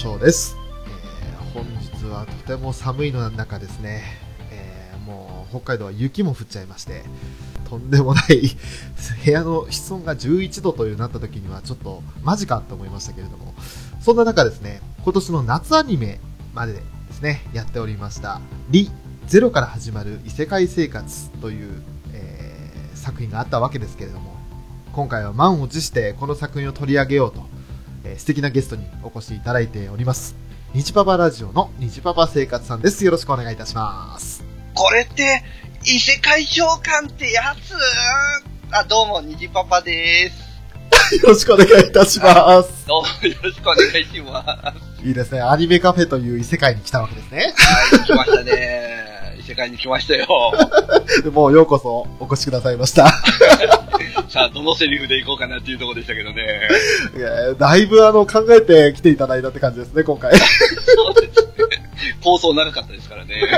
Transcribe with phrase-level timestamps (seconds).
[0.00, 0.56] メカフェのショーです、
[0.86, 4.02] えー本日はとても寒いの中ですね、
[4.50, 7.02] えーもう北海道は雪も降っちゃいまして
[7.68, 8.42] とんでもない
[9.24, 13.54] 部屋の室温が11度というなった時にはちょっとマジかと思いましたけれども
[14.00, 16.20] そんな中ですね今年の夏アニメ
[16.54, 18.40] までですねやっておりました
[18.70, 18.90] 「リ・
[19.26, 24.36] ゼロから始まる異世界生活」という、えー作品があったわけですけれども
[24.92, 27.46] 今回は満を持してこの作品を取り上げようと
[28.04, 30.36] えー素敵なゲストにお越しいただいております。
[30.72, 33.04] 日パパラジオの日パパ生活さんです。
[33.04, 34.44] よろしくお願いいたします。
[34.74, 35.42] これって、
[35.84, 37.74] 異世界召喚ってやつ？
[38.72, 40.50] あ、どうも、にじパパです。
[41.22, 42.86] よろしくお願いいたします。
[42.86, 44.46] どうもよろしくお願いします。
[44.46, 45.40] はいいですね。
[45.40, 47.54] アニメカフェという異世界に来たわけですね。
[47.94, 48.99] い、来ましたね。
[49.50, 50.28] 異世界に来ましたよ。
[51.24, 53.08] でもうようこそお越しくださいました。
[54.30, 56.68] さあ、どのセリフでいこうかなっていうところでしたけどね。
[57.16, 60.32] いやだいぶあの考えて来ていただいたって感じですね、今回。
[60.36, 61.50] そうですね。
[62.20, 63.34] 放送長かったですからね。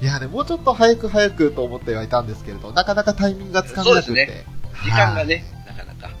[0.00, 4.06] いやね、もうちょっと早く早くと思ってはいたんですけれど、なかなかタイミングがつかめなくて。
[4.06, 4.44] そうです
[4.84, 6.08] 時間がね、なかなか。
[6.08, 6.14] ね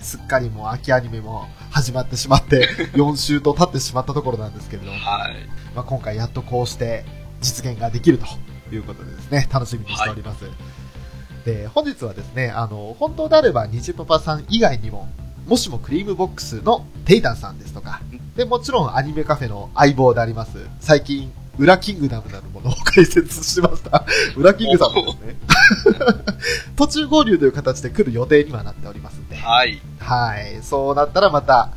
[0.00, 5.00] えすっかりもう秋アニメも始まってしまって、 4週と経ってしまったところなんですけれど、はい。
[5.74, 7.04] まあ、今回やっとこうして
[7.40, 8.26] 実現ができると
[8.72, 10.44] いうことでですね、楽しみにしております。
[11.44, 15.08] で、本日はですね、あの、本当であれば、にじパパさん以外にも、
[15.48, 18.00] もしもクリームボックスのテイタンさんですとか、
[18.36, 24.04] で、もちろんアニメカフェの相棒であります、最近、ウラキングダムなるものを解説しました。
[24.36, 25.36] ウラキングさんもですね、
[26.76, 29.80] 途中合流という形で来る予定にはなっておりますんで、はい。
[29.98, 30.60] はい。
[30.62, 31.70] そうなったらまた、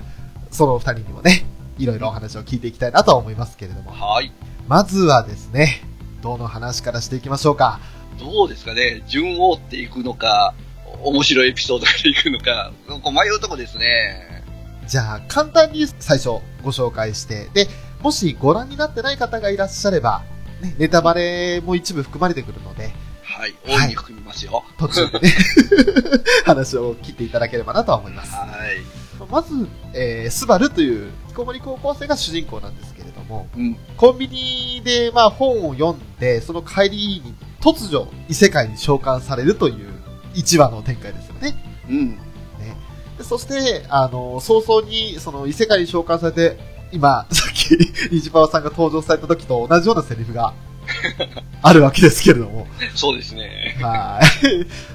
[0.52, 1.46] そのお二人にもね、
[1.78, 3.92] いろいろお話を聞いていきたいなとは思いますけれども。
[3.92, 4.32] はい。
[4.68, 5.84] まずはですね、
[6.22, 7.80] どの話からしていきましょうか。
[8.20, 9.04] どうですかね。
[9.08, 10.56] 順を追っていくのか、
[11.04, 14.44] 面白いエピソードでいくのか、こう迷うとこですね。
[14.88, 16.30] じゃあ、簡単に最初
[16.64, 17.68] ご紹介して、で、
[18.02, 20.24] もしご覧になってない方がいらっしゃれば、
[20.62, 22.92] ね、ネタバレも一部含まれてくるので、
[23.24, 23.54] はい。
[23.68, 24.64] 大いに含みますよ。
[24.78, 25.34] 途中でね、
[26.46, 28.32] 話を切っていただければなとは思います。
[28.34, 29.28] はい。
[29.30, 33.76] まず、えー、スバルという、引きこもり高校生が主人公なんですけれども、うん。
[33.98, 39.94] コンビニで、まあ、本を読んで、その帰りに突如異世界に召喚されるという
[40.34, 41.56] 一話の展開ですよね。
[41.90, 42.18] うん。
[43.18, 47.72] でそして、あの、早々にその異世界に召喚されて、今、 さっき、
[48.12, 50.54] ニジパワさんが登場された時と同じようなセリフが
[51.62, 53.78] あるわけですけれども、そうですね。
[53.82, 54.20] は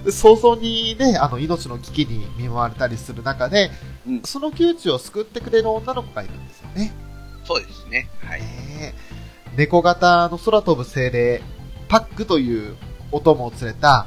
[0.03, 0.05] い。
[0.05, 3.71] で 早々にね、あの、命の危機に見舞われたりする中で、
[4.07, 6.93] うんその窮地を救ってくれる女の子がいるんですよね。
[7.45, 8.09] そうですね。
[8.25, 8.41] はい。
[8.41, 8.47] ね
[8.81, 8.95] え
[9.57, 11.43] 猫型の空飛ぶ精霊、
[11.89, 12.75] パックという
[13.11, 14.07] お供を連れた、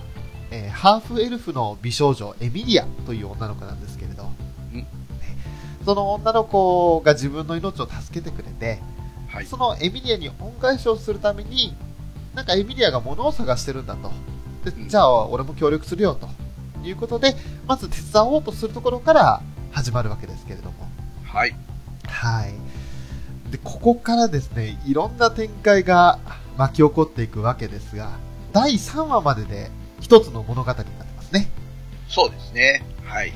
[0.51, 4.04] えーハーフエルフの美少女エミリアという女の子なんですけ
[5.85, 8.81] その女の子が自分の命を助けてくれて、
[9.29, 9.45] はい。
[9.45, 11.75] そのエミリアに恩返しをするために、
[12.33, 14.11] なんかエミリアが物を探してるんだと。
[14.65, 16.27] でうんじゃあ、俺も協力するよと
[16.83, 17.35] いうことで、
[17.67, 19.41] まず手伝おうとするところから
[19.71, 20.89] 始まるわけですけれども。
[21.23, 21.55] はい。
[22.07, 23.51] はい。
[23.51, 26.17] で、ここからですね、いろんな展開が
[26.57, 28.09] 巻き起こっていくわけですが、
[28.53, 31.47] 第3話までで一つの物語になってますね。
[32.07, 32.83] そうですね。
[33.03, 33.33] はい。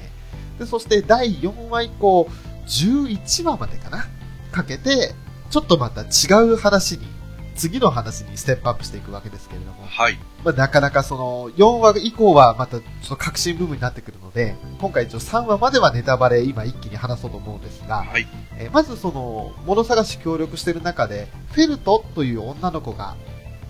[0.60, 2.28] で、そして第4話以降、
[2.68, 4.06] 11話までかな？
[4.52, 5.14] かけて、
[5.50, 7.08] ちょっとまた違う話に、
[7.56, 10.18] 次の話にステップアップしていくわけですけれども、はい。
[10.44, 18.28] まあ、なかなかその、4話以降はまたちょっと革新部分になってくるので、今回一応3話まではネタバレ今一気に話そうと思うんですが、はい。
[18.58, 23.16] えーまずその、物探し協力している中で、フェルトという女の子が、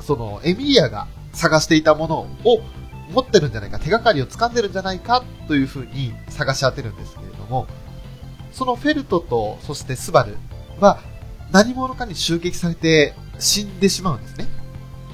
[0.01, 2.61] その、エミリアが探していたものを
[3.11, 7.67] 持ってるんじゃないか、手がかりを掴んでるんじゃないかというふうに探し当てるんですけれども、
[8.51, 10.37] そのフェルトと、そしてスバル
[10.79, 10.99] は、
[11.51, 14.47] 何者かに襲撃されて死んでしまうんですね。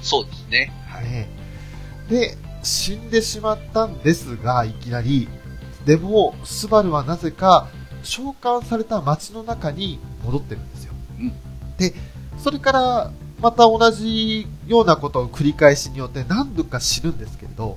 [0.02, 0.72] そうですね。
[0.88, 1.04] はい。
[1.04, 1.28] ね
[2.10, 5.28] で、死んでしまったんですが、いきなり、
[5.84, 7.68] でも、スバルはなぜか、
[8.02, 10.92] 召喚された街の中に戻ってるんですよ。
[11.20, 11.32] うん
[11.78, 11.94] で、
[12.38, 13.10] それから、
[13.40, 17.76] また同じようなことを繰り返しによって何度か死ぬんですけれど、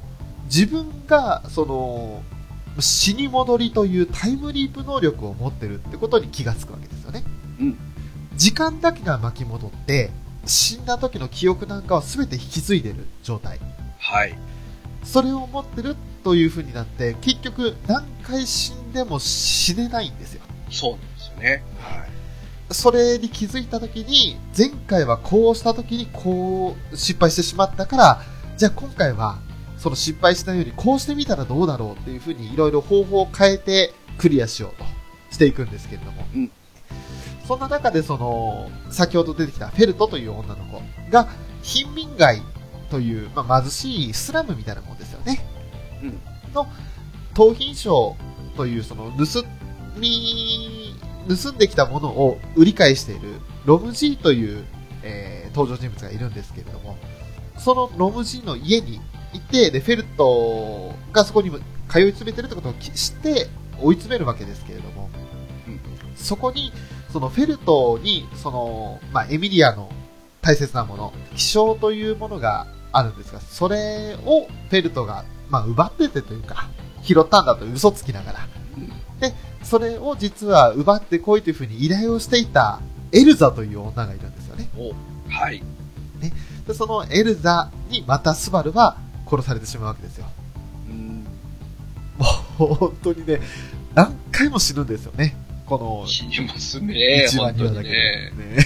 [0.54, 2.24] 自分が、その、
[2.80, 7.24] 死に戻りというタイムリープ能力を持ってるってことに気がつくわけですよね。
[7.60, 7.78] うん
[8.40, 10.12] 時間だけが巻き戻って、
[10.46, 13.60] 死んだ時の記憶なんかは全て引き継いでる状態。
[13.98, 14.38] はい。
[15.04, 20.42] それを持ってるという風になって、結局何回死んでも死ねないんですよ。
[20.72, 21.64] そうなんですよね。
[21.82, 22.10] はい。
[22.72, 28.22] それに気づいた時に、前回はこうした時にこう失敗してしまったから、
[28.56, 29.40] じゃあ今回は
[29.80, 34.84] その失敗しないようにこうしてみたらどうだろうっていう風にいろいろ方法を変えてクリアしようと
[35.32, 36.26] していくんですけれども。
[36.36, 36.52] うん
[37.48, 41.28] そんな中でその、先ほど出てきたフェルトという女の子が、
[41.64, 42.44] 貧民街
[42.92, 45.44] という、まあ、貧しいスラムみたいなもんですよね。
[46.04, 46.20] うん
[46.54, 46.68] の、
[47.34, 48.16] 盗品商
[48.56, 49.44] というその、盗
[49.98, 50.96] み、
[51.28, 54.64] 盗んできたものを売り買いしているロムジーという、
[55.02, 56.96] えー登場人物がいるんですけれども、
[57.58, 59.02] そのロムジーの家に
[59.34, 61.60] いて、で、フェルトがそこにも
[61.90, 63.48] 通い詰めてるってことを知って
[63.82, 65.10] 追い詰めるわけですけれども、
[65.68, 65.80] うん
[66.16, 66.72] そこに、
[67.12, 69.90] そのフェルトに、その、まあ、エミリアの
[70.42, 76.70] 大切なもの、気象というものがあるんですが、それをフェルトが、まあ、奪っててというか、
[77.02, 78.40] 拾ったんだと嘘つきながら。
[79.20, 79.34] で、
[79.64, 82.80] それを実は奪ってこいというふうに依頼をしていた
[83.12, 84.70] エルザという女がいるんですよね。
[85.30, 85.64] はい。
[86.68, 88.98] で、そのエルザにまたスバルは
[89.30, 90.26] 殺されてしまうわけですよ。
[90.90, 91.26] うん。
[92.58, 93.40] もう本当にね、
[93.94, 95.36] 何回も死ぬんですよね。
[95.66, 97.28] この死にますね。
[97.30, 98.56] 1話2本当に話だけで、ね。
[98.56, 98.66] ね。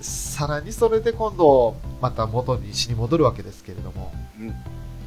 [0.00, 4.54] さらにそれで今度、また元に死に戻るわけですけれども、うん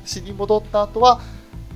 [0.05, 1.21] 死に戻った後は、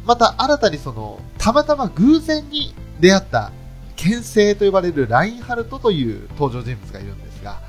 [0.06, 3.52] また新たにその、たまたま偶然に出会った、
[3.96, 7.62] 剣聖と呼ばれるラインハルトという登場人物がいるんですが、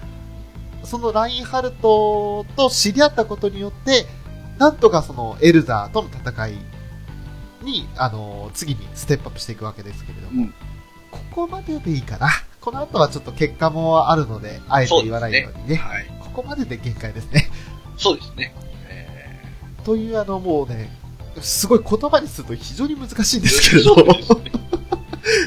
[0.82, 4.06] そのラインハルトと知り合ったことによって、
[4.58, 6.52] なんとかそのエルザーとの戦い
[7.62, 10.54] に、あの、次にステップアップしていくわけですけれども、うん
[11.10, 12.28] ここまででいいかな。
[12.60, 15.76] この後はちょっと結果もあるので、あえて言わないようにね。
[15.76, 16.06] はい。
[16.20, 17.48] ここまでで限界ですね。
[17.96, 18.54] そうですね。
[18.88, 19.40] え
[19.84, 20.90] というあのもうね、
[21.40, 24.52] すごい言葉にすると非常に難しいんですけーれどね。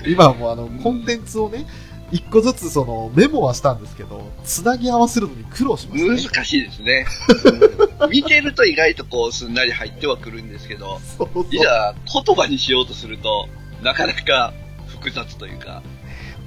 [0.08, 1.66] 今はもうあのコンテンツをね、
[2.12, 6.22] 一個ずつそのメモはしたんですけど、つなぎ合わせるのに苦労しましたね。
[6.22, 7.06] 難しいですね。
[8.02, 11.46] う ん見てると意外とこうすんなり入ってはくるんですけど、そうそう。
[11.52, 11.96] いざ
[12.26, 13.48] 言葉にしようとすると、
[13.84, 14.54] なかなか
[14.88, 15.84] 複雑というか、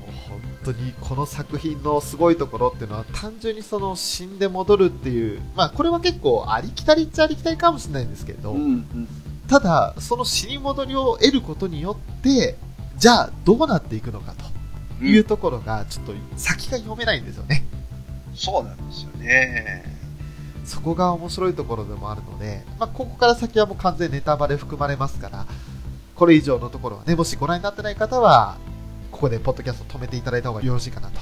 [0.00, 8.86] もう本当にこの作品のすごいところっていうのは単純にその死んで戻るっていう、まあこれは結構ありきたりっちゃありきたりかもしれないんですけれど、ん、
[9.48, 12.56] ただその死に戻りを得ることによって、
[12.96, 14.51] じゃあどうなっていくのかと
[15.02, 17.64] いうところがちょっと先が読めないんですよね。
[18.34, 19.84] そうなんですよね。
[20.64, 25.46] そこが面白いところでもあるので、まあ、ここから先はもう完全にネタバレ含まれますから、
[26.14, 28.58] これ以上のところはね、もしご覧になってない方は、
[29.10, 31.20] ここでポッドキャスト止めていただいた方がよろしいかなと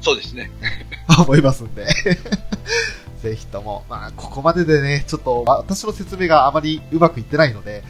[0.00, 0.50] そうですね。
[1.18, 1.86] 思いますんで。
[3.22, 7.82] ぜひとも、まあ、ここまででね、ちょっと私の説明があまりうまくいってないので、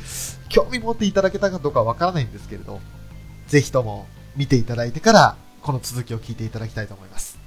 [0.48, 2.80] 興味持っていただけたかどうかはわからないんですけれど、
[3.48, 7.38] ぜひとも見ていただいてから、この続きを聞いていただきたいと思います。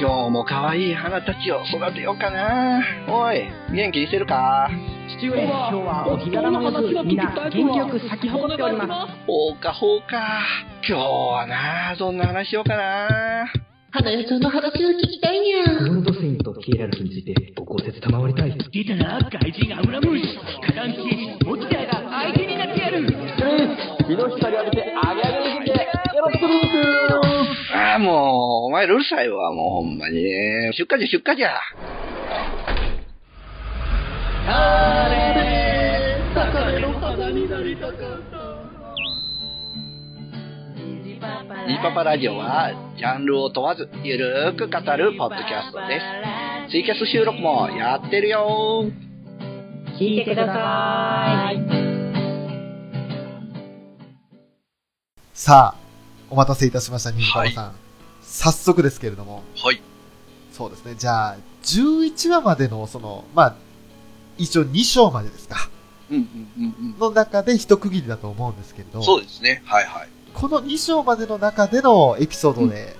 [0.00, 2.80] 今日も可愛い花たちを育てようかな。
[3.08, 4.70] おい、元気にしてるか？
[5.18, 8.90] 父上、今日はお日柄もよく、みんな元気よく咲き誇っております。
[9.26, 10.40] ほうかほうか。
[10.88, 13.50] 今日はな、どんな話しようかな。
[13.90, 15.64] 花屋さんの話を聞きたいにゃ。
[15.64, 18.52] ゴールドセインとキエラルクについてご講説賜りたい。
[18.70, 20.38] 出たな、怪人アブラムシ。
[20.60, 23.06] 火弾騎士、落ちたが相手になってやる。
[25.02, 25.14] あ
[27.82, 30.20] あ、や、もう、お前らうるさいわ、もうほんまに。
[30.74, 31.58] 出荷じゃ、出荷じゃ。
[41.68, 46.00] ニジパパラジオは、ジャンルを問わず、ゆるーく語るポッドキャストで
[46.66, 46.70] す。
[46.70, 48.86] ツイキャス収録もやってるよ
[50.00, 51.60] 聞いてください。
[55.34, 55.80] さあ、
[56.30, 57.74] お待たせいたしました、ニジパパさん。
[58.22, 59.82] 早速ですけれども、はい。
[60.52, 60.94] そうですね。
[60.94, 63.54] じゃあ、11話までの、その、まあ、
[64.38, 65.68] 一応2章までですか。
[66.10, 66.24] うんうん
[66.64, 69.04] うんの中で一区切りだと思うんですけれど、うん。
[69.04, 69.62] そうですね。
[69.66, 70.08] はいはい。
[70.34, 72.96] この2章までの中でのエピソードで、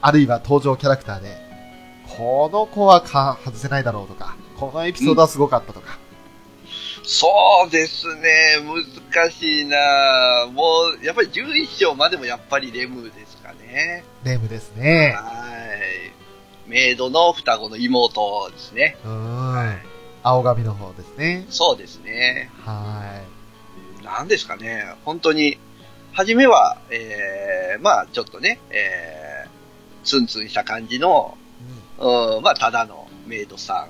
[0.00, 1.36] あるいは登場キャラクターで、
[2.16, 5.98] この子はか外せないだろうとか、このエピソードはすごかったとか、
[7.04, 7.28] そ
[7.66, 8.58] うですね。
[9.14, 10.62] 難しいなも
[11.00, 14.04] う、やっぱり11章までもやっぱりレムですかね。
[14.24, 15.14] レムですね。
[15.16, 15.42] は
[16.66, 16.70] い。
[16.70, 18.96] メイドの双子の妹ですね。
[19.04, 19.78] うーん。
[20.22, 21.44] 青髪の方ですね。
[21.50, 22.50] そうですね。
[22.64, 23.20] は
[24.04, 24.94] なんですかね。
[25.04, 25.58] 本当に、
[26.12, 31.36] 初めは、えー、まあちょっとね、えー、ツンツンした感じの、
[31.98, 32.02] い。
[32.02, 33.88] うんうん、まあただのメイドさ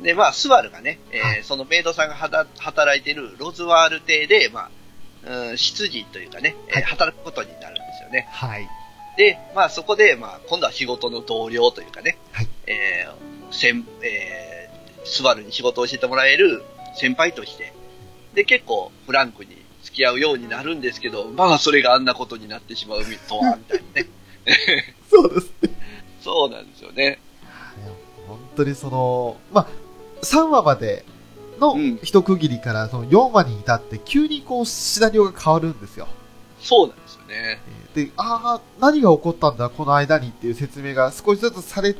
[0.00, 0.02] ん。
[0.02, 4.70] で、まあスバルがね、えーはいそのメイドさんが働いてるロズワール邸で、ま
[5.24, 8.28] あ、うん、執事というかね、えーはい働くことになるんですよね。
[8.30, 8.68] はい。
[9.16, 16.62] で、まあそこで、まあ今度は仕事の同僚というかね、はいえー、先、えー、スバルに仕事を教えてもらえる
[16.94, 17.72] 先輩として、
[18.34, 24.08] で、結構フランクに付き合うようになるんですけど、まあそれがあんなことになってしまうとは、みたいなね。
[25.10, 25.70] そうですね。
[26.22, 27.20] そうなんですよね。
[28.26, 29.66] 本当にその、まあ、
[30.22, 31.04] 3話まで
[31.58, 36.08] のうん一区切りからその4話に至って急にこうシナリオが変わるんですよ。
[36.60, 37.60] そうなんですよね。
[37.94, 41.94] で、ああ、何が起こったんだ、この間にっていう説明が少しずつされ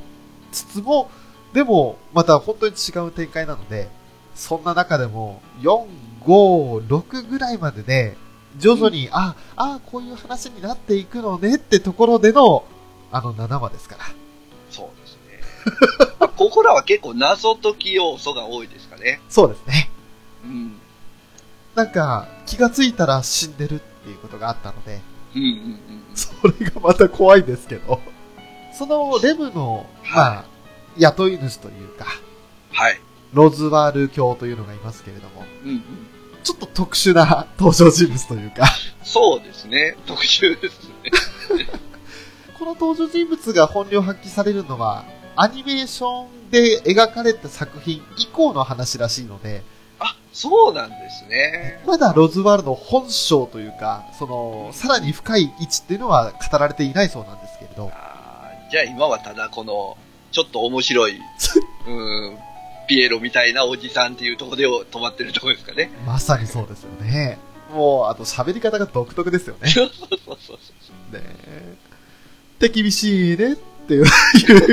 [0.53, 1.11] つつも、
[1.53, 3.89] でも、また本当に違う展開なので、
[4.35, 5.87] そんな中でも、4、
[6.29, 8.17] 5、6ぐらいまでで、
[8.59, 12.65] 徐々に、ああ、こういう話になっていくのねってところでの、
[13.11, 14.05] あの7話ですから。
[14.71, 16.11] そうですね。
[16.21, 19.23] まあここらは結構謎解き要素が多いですかね。
[19.31, 19.91] そうですね。
[20.45, 20.77] うん。
[21.75, 25.01] なんか、気がついたら死んでるっていうことがあったので、
[25.35, 25.81] うんうんうん。
[26.15, 28.01] それがまた怖いんですけど、
[28.77, 30.45] そのレムの、まあ、
[30.99, 32.07] 雇い主というか、
[32.73, 33.01] はい。
[33.33, 35.83] ロズワール教というのがいますけれども、うんうん。
[36.49, 38.65] ちょっと特殊な登場人物というか、
[39.05, 39.99] そうですね。
[40.07, 41.11] 特殊ですね。
[42.59, 45.05] この登場人物が本領発揮されるのは、
[45.37, 49.63] アニメーションで描かれた作品以降の話らしいので、
[49.99, 51.83] あ、そうなんですね。
[51.87, 59.99] まだロズワールの本性というか、その、さらに深い位置っていうのは語られていないそうなんですけれど、あーじゃあ今はただこの、
[60.33, 61.21] ちょっと面白い、
[61.87, 62.39] うん、
[62.89, 65.91] ピエロみたいなおじさんっていうところで止まってるところですかね。
[66.07, 67.39] まさにそうですよね。
[67.73, 69.69] もう、あと喋り方が独特ですよね。
[69.71, 71.15] そうそうそうそう。
[71.15, 71.77] ね
[72.59, 74.05] 手厳しいねっていう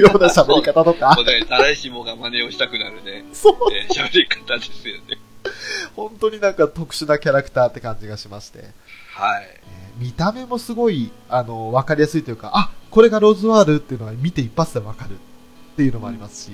[0.01, 5.17] ような喋り方とか もう、ね、誰しもが真似をしたくなるね、そう、えー喋り方ですよね。
[5.95, 8.59] 本当になんか特殊なキャラクターって感じがしまして、
[9.13, 9.43] はい。
[9.43, 15.17] えー見た目もすごい、あの、わかりやすいというか、あ、これがロズワールっていうのが見て一発でわかるっ
[15.77, 16.51] ていうのもありますし、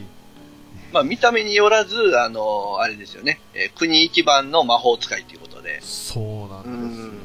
[0.91, 5.79] まあ見た目によらず、あの、あれですよね、えー国一番の魔法使いということで。
[5.81, 7.05] そうなんですよ。
[7.05, 7.19] うん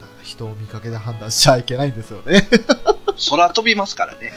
[0.00, 2.48] だから人を見かけで判断しちゃいけないんですよね。
[3.30, 4.20] 空飛びますからね。
[4.20, 4.32] ね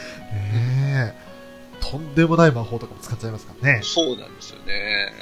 [1.14, 1.14] え
[1.80, 3.80] とんでもない魔法とかも使っちゃいますからね。
[3.82, 5.12] そうなんですよね。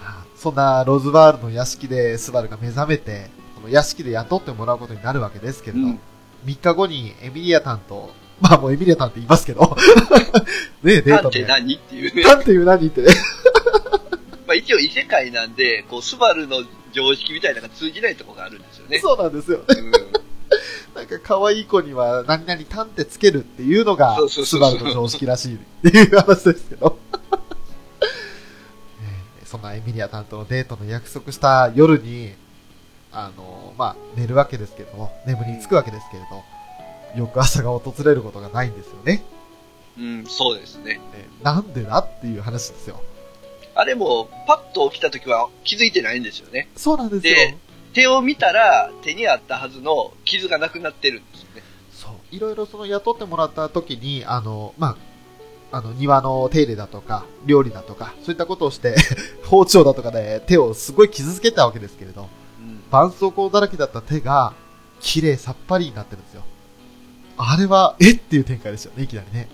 [0.00, 6.00] まあそんなロズワールの屋敷でスバルが目覚めて、この屋敷で雇ってもらうことになるわけですけれど、うん
[6.46, 9.76] 3日後にエミリアタンと、まあもうエミリアタンって言いますけど、
[10.82, 11.44] ねえ、デーなんて。
[11.44, 12.22] 何っていうね。
[12.22, 13.08] タンっていう何ってね。
[14.46, 18.98] まあ一応異世界なんで、こう、スバルの常識みたいなのが通じないところがあるんですよね。
[19.00, 19.60] そうなんですよ。
[19.66, 19.92] うん
[20.94, 25.58] なんか可愛い子には何々タンってつけるっていうのがスバルの常識らしいっ
[25.90, 26.98] ていう話ですけど。
[27.10, 27.28] えー
[29.48, 32.34] そんなエミリアタンとのデートの約束した夜に、
[33.10, 36.44] あの、まあ、寝るわけですけども、眠りにつくわけですけれど、
[37.16, 39.24] 翌朝が訪れることがないんですよね。
[39.98, 41.00] うん、そうですね。
[41.14, 43.00] えーなんでだっていう話ですよ。
[43.74, 46.68] あれも、パッと起きた時は気づいてないんですよね。
[46.74, 47.34] そうなんですよ。
[47.34, 47.56] で
[47.92, 51.62] 手を見たら、手にあったはずの傷がなくなってるんですよね。
[51.92, 52.12] そう。
[52.30, 54.96] いろいろその雇ってもらった時に、あの、ま
[55.70, 58.96] あ、あの、庭の手入れだとか、料理だとか、そういったことをして、
[59.46, 62.28] 包丁だとかで手をすごい傷つけたわけですけれど、
[62.60, 62.82] うん。
[62.90, 64.54] 絆創膏だらけだった手が、
[65.00, 66.42] 綺麗さっぱりになってるんですよ。
[67.38, 69.48] あれは、えっていう展開ですよね、いきなりね。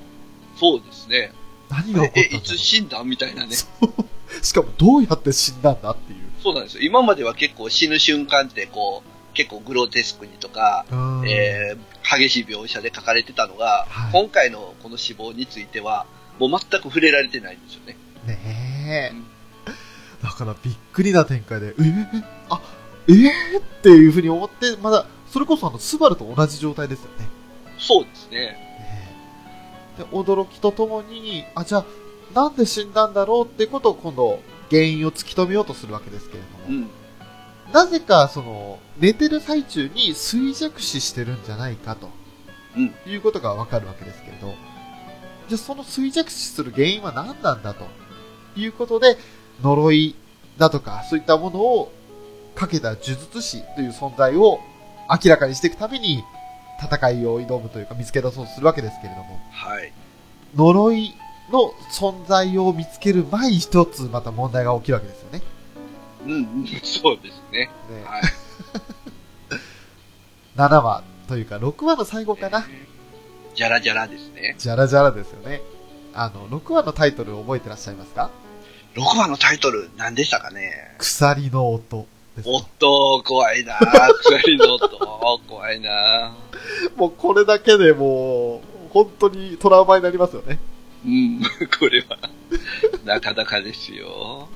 [0.59, 1.33] そうですね。
[1.69, 3.55] 何が起こったえ、んだろいうつ死んだみたいなね。
[4.43, 6.19] しかも、どうやって死んだんだっていう。
[6.43, 6.83] そうなんですよ。
[6.83, 16.07] 今までは結構死ぬ瞬間ってこう、結構グロテスクにとか、うんえー激しい描写で書かれてたのが、はい今回のこの死亡については、
[16.39, 17.97] もう全く触れられてないんですよね。
[18.27, 19.25] ねえうん。
[20.23, 22.61] だからびっくりな展開で、えー、あ、
[23.09, 23.27] えー、
[23.59, 27.27] っていうふうに思って、まだ、それこそあの、スバルと同じ状態ですよね。
[27.79, 28.57] そうですね。
[29.99, 31.85] で、驚きとともに、あ、じゃあ、
[32.35, 34.41] なんで死んだんだろうってことを今度、
[34.71, 36.91] 原因を突き止めようとするわけですけれども、うん。
[37.73, 42.09] なぜか、その、寝てる最中に衰弱死してるんじゃないかと、
[42.77, 42.95] うん。
[43.07, 44.55] いうことがわかるわけですけれど、
[45.49, 47.87] じゃあその衰弱死する原因は何なんだと。
[48.57, 49.17] いうことで、
[49.63, 50.15] 呪い
[50.59, 51.93] だとか、そういったものを
[52.55, 54.61] かけた呪術師という存在を
[55.11, 56.23] 明らかにしていくために、
[56.85, 59.93] 戦いを挑むというか見つけ出そうとするわけですけれども、はい。
[60.57, 61.15] 呪い
[61.51, 65.43] の存在を見つける前に一つまた問題が起きるわけですよね。
[66.27, 67.71] うん、うん、そうですね。
[67.91, 68.23] ねはい。
[70.57, 72.67] 7話というか6話の最後かな。
[73.55, 74.57] じゃらじゃらですね。
[74.59, 75.61] じゃらじゃらですよね。
[76.13, 78.31] あの、6話のタイトル覚えてらっしゃいますか
[78.95, 80.95] ？6話のタイトル、何でしたかね？
[80.99, 82.07] 鎖の音
[82.45, 83.79] おっと、怖いな
[84.21, 84.89] 鎖の音、
[85.49, 86.35] 怖いな
[86.97, 90.59] もうこれだけでもう、本当にトラウマになりますよね。
[91.05, 91.43] うん、
[91.79, 92.19] これは、
[93.05, 94.49] なかなかですよ。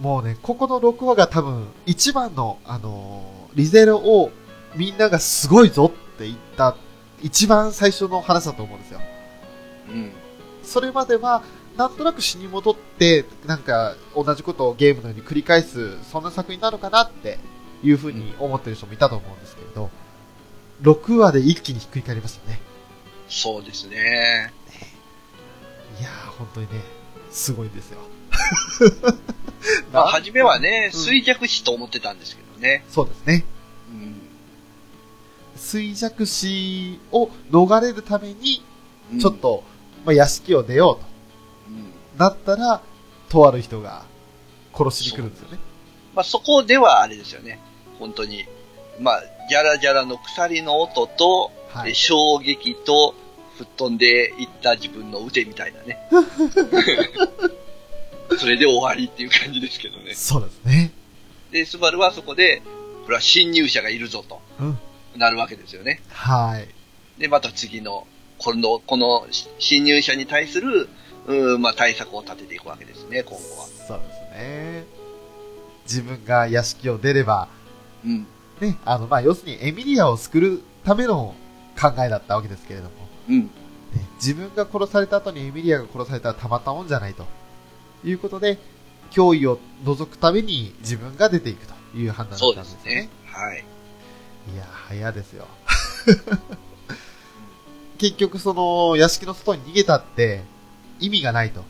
[0.00, 4.30] もうね、ここの6話が多分、一番の、あのーリゼロを
[4.76, 6.76] みんながすごいぞって言った、
[7.22, 9.00] 一番最初の話だと思うんですよ。
[9.90, 10.12] うん。
[10.62, 11.42] それまでは、
[11.76, 17.38] なんとなく死に戻って、なんか、同じことをゲームのように繰り返す、そんな作品なのかなって
[17.82, 19.90] いうふうに思ってる人もいたと思うんですけれど、
[20.82, 22.60] 6話で一気にひっくり返りましたね。
[23.28, 24.52] そうですね。
[26.00, 26.80] いやー、本当にね、
[27.30, 27.98] すごいんですよ。
[29.92, 32.84] まあ、初めはね、うん衰弱死と思ってたんですけどね。
[32.88, 33.44] そうですね。
[33.90, 34.20] うん。
[35.56, 38.62] 衰弱死を逃れるために、
[39.12, 39.64] うんちょっ、と、
[40.04, 41.00] まあ、屋敷を出よ
[41.68, 41.82] ううん。
[42.16, 42.82] となったら、
[43.28, 44.04] とある人が
[44.74, 45.58] 殺しに来るんですよね。
[46.14, 47.60] まあ、そこではあれですよね。
[47.98, 48.46] 本当に。
[49.00, 51.94] まあ、じゃらじゃらの鎖の音と、はいで。
[51.94, 53.14] 衝撃と、
[53.56, 55.98] 吹っ飛んでいった自分の腕みたいなね。
[58.38, 60.14] それで終わりっていう感じですけどね。
[60.14, 60.92] そうですね。
[61.50, 62.62] で、スバルはそこで、
[63.04, 64.78] これは侵入者がいるぞと、うん。
[65.16, 66.00] なるわけですよね。
[66.10, 66.68] はい。
[67.20, 68.06] で、また次の、
[68.38, 69.26] この、この
[69.58, 70.88] 侵入者に対する、
[71.26, 73.66] うん、まあ対策を立てていくわけですね、今後は。
[73.66, 74.84] そうですね。
[75.84, 77.48] 自分が屋敷を出れば、
[78.04, 78.26] うん。
[78.60, 81.34] ね、あの、まあ、要するにエミリアを救うための
[81.80, 82.90] 考えだったわけですけれども、
[83.28, 83.42] うん。
[83.44, 83.50] ね、
[84.16, 87.26] 自分が殺された後にエミリアが殺されたらたまったもんじゃないと
[88.04, 88.58] いうことで、
[89.10, 92.94] 脅威を除くために自分が出ていくという判断だったんですよね。
[92.94, 93.10] ですね。
[93.26, 93.64] はい。
[94.54, 95.46] いや、早ですよ。
[97.98, 100.42] 結局その屋敷の外に逃げたって
[101.00, 101.60] 意味がないと。
[101.60, 101.64] っ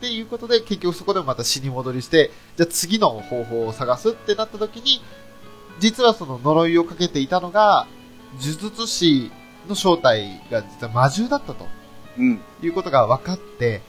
[0.00, 5.02] ていうことで結局そこでもまた死に戻りして、じゃあ次の方法を探すってなった時に、
[5.80, 7.86] 実はその呪いをかけていたのが、
[8.40, 9.30] 呪術師
[9.68, 11.66] の正体が実は魔獣だったと
[12.18, 12.40] うん。
[12.62, 13.80] いうことが分かって、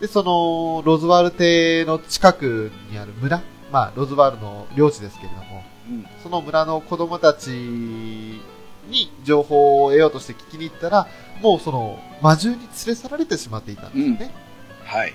[0.00, 6.06] で、その、ロズワール邸の近くにある村、まあ、ロズワールの領地ですけれども、うん。
[6.22, 8.40] その村の子供たちに
[9.24, 11.08] 情報を得ようとして聞きに行ったら、
[11.40, 14.34] もうその魔獣に連れ去られてしまっていたんですよね。
[14.84, 15.14] はい。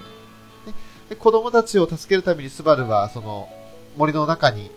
[1.10, 3.48] で子供たちを助けるためにスバルはその
[3.96, 4.70] 森の中に、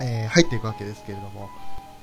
[0.00, 1.48] えー入っていくわけですけれども、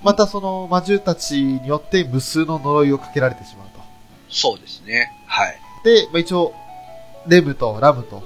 [0.03, 3.81] またその魔獣たちによって無数の呪いをかけられてしまうと。
[4.29, 5.11] そうですね。
[5.27, 5.59] はい。
[5.83, 6.53] で、まあ、一応、
[7.27, 8.23] レムとラムと、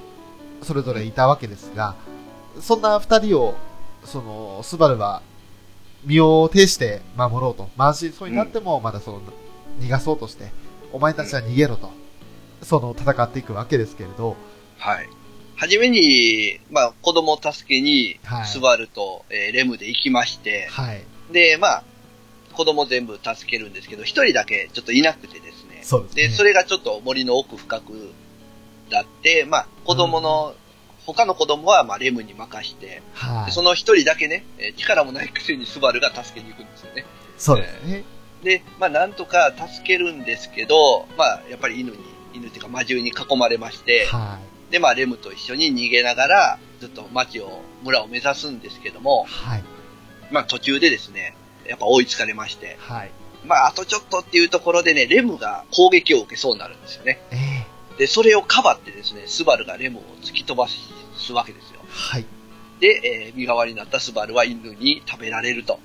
[0.64, 1.96] それぞれいたわけですが、
[2.62, 3.56] そんな二人を、
[4.06, 5.22] その、スバルは、
[6.06, 7.70] 身を挺して守ろうと。
[7.76, 9.22] 満身そうになっても、まだその、
[9.80, 10.52] 逃がそうとして、
[10.94, 11.90] お前たちは逃げろと。
[12.62, 14.36] その、戦っていくわけですけれど、
[14.78, 15.10] はい。
[15.56, 21.04] はじめに、まあ、子供を助けにはい、スバルと、えーレムで行きまして、はい。
[21.32, 21.84] で、まあ、
[22.54, 25.80] 子供全部助けるんですけど、一人だけちょっといなくてですね。
[25.84, 26.24] そうですね。
[26.28, 28.12] で、それがちょっと森の奥深く
[28.90, 30.56] だって、まあ、子供の、
[31.06, 33.46] 他の子供は、まあ、レムに任して、はい。
[33.48, 37.06] でその一人だけね、えー力もないくせにスバルが助けに行くんですよね。
[37.38, 38.04] そうですね。
[38.44, 41.98] で、まあ、なんとか助けるんですけど、まあ、やっぱり犬に、
[42.34, 44.38] 犬っていうか魔獣に囲まれまして、は
[44.72, 49.64] で、まあ、レムと一緒に逃げながら、ずっと町を、村を目指すんですけどもい。、はい。
[50.32, 51.36] まあ、途中でですね、
[51.68, 53.12] やっぱ追いつかれまして、はい。
[53.46, 57.20] まあ、あとちょっとっていうところでね、レムが攻撃を受けそうになるんですよね。
[57.32, 57.36] え
[57.72, 61.80] えで、それをかばってですね、スバルがレムを突き飛ばすわけですよ。
[61.88, 62.26] はい。
[62.80, 65.80] で、えー身代わりになったスバルは犬に食べられると。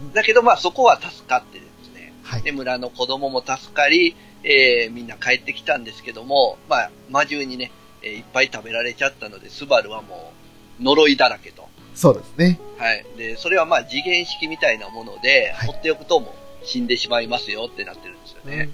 [0.00, 2.42] うんうんだけど、まあ、そこは助かってですね、はい。
[2.42, 7.70] で、村の子供も助かり、えーみんな帰ってきたんですけども、まあ、魔獣にね、
[8.02, 10.32] えーいっぱい食べられちゃったので、スバルはも
[10.80, 11.68] う、呪いだらけと。
[11.94, 12.58] そうですね。
[12.78, 13.04] はい。
[13.16, 18.68] で、それはまあ、次元式みたいなもので、はい放っておくともう死んでしまいますよってなってるんですよね。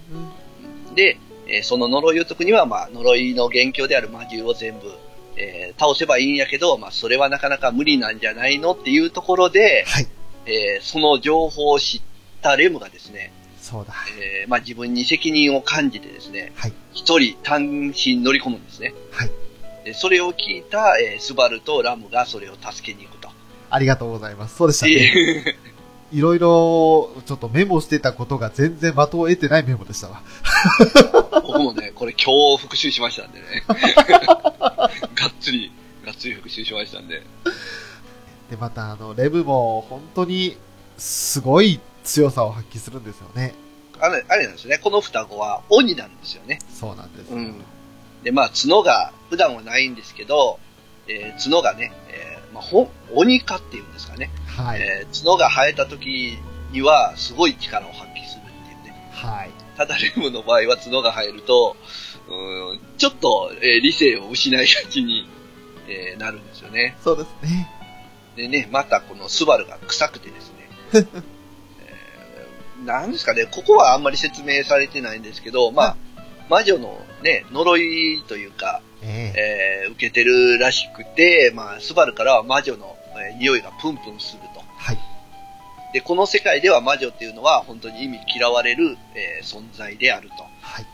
[0.90, 4.92] うんで、えーその呪いを解くには、まあ、呪いの元凶である魔獣を全部、
[5.36, 10.06] えー倒せばいいんやけど、まあ、それはなかなか無理なんじゃないのっていうところで、はい。
[10.46, 12.00] えーその情報を知っ
[12.40, 13.32] たレムがですね、
[13.68, 13.92] そうだ。
[14.18, 16.72] えーまあ、自分に責任を感じてですね、はい。
[16.94, 18.94] 一人単身乗り込むんですね。
[19.12, 19.30] はい。
[19.84, 23.28] でそれを聞いた、えースバルとラムがそれを助けに行くと。
[23.68, 24.56] ありがとうございます。
[24.56, 25.56] そうでしたね。
[26.10, 30.22] い ろいろ、ちょっとメモしてたことが全然的を得てないメモでしたわ。
[31.42, 33.64] 僕もね、これ今日復習しましたんでね。
[33.68, 35.70] がっつり、
[36.06, 37.22] がっつり復習しましたんで。
[38.50, 40.56] で、また、あの、レブも本当に
[40.96, 43.54] すごい強さを発揮するんですよね。
[44.00, 44.78] あれ、あれなんですね。
[44.78, 46.58] この双子は鬼なんですよね。
[46.72, 47.32] そうなんです。
[47.32, 47.62] うん。
[48.22, 50.58] で、まあ、角が普段はないんですけど、
[51.08, 54.30] えー角がね、えーまあ、ほ鬼化っていうんですかね。
[54.46, 54.80] はい。
[54.80, 56.38] えー角が生えた時
[56.72, 59.10] にはすごい力を発揮するっていうね。
[59.12, 59.50] はい。
[59.76, 61.76] ただレムの場合は角が生えると、
[62.28, 65.28] うーんちょっと、えー理性を失いがちに、
[65.88, 66.96] えーなるんですよね。
[67.02, 67.68] そうですね。
[68.36, 71.06] でね、またこのスバルが臭くてですね。
[72.78, 75.96] えーなんですかね、ここはあんまり説明されてないんですけど、まあ、
[76.48, 84.60] 魔女のね、呪いというか、えええー受けてるらしくて、まあ、スバルからは魔女の、えー匂いがプンプンすると。
[84.76, 84.98] はい。
[85.92, 90.34] で、この世界では魔女っていうのは本当に意味嫌われる、えー存在であると。
[90.60, 90.86] はい。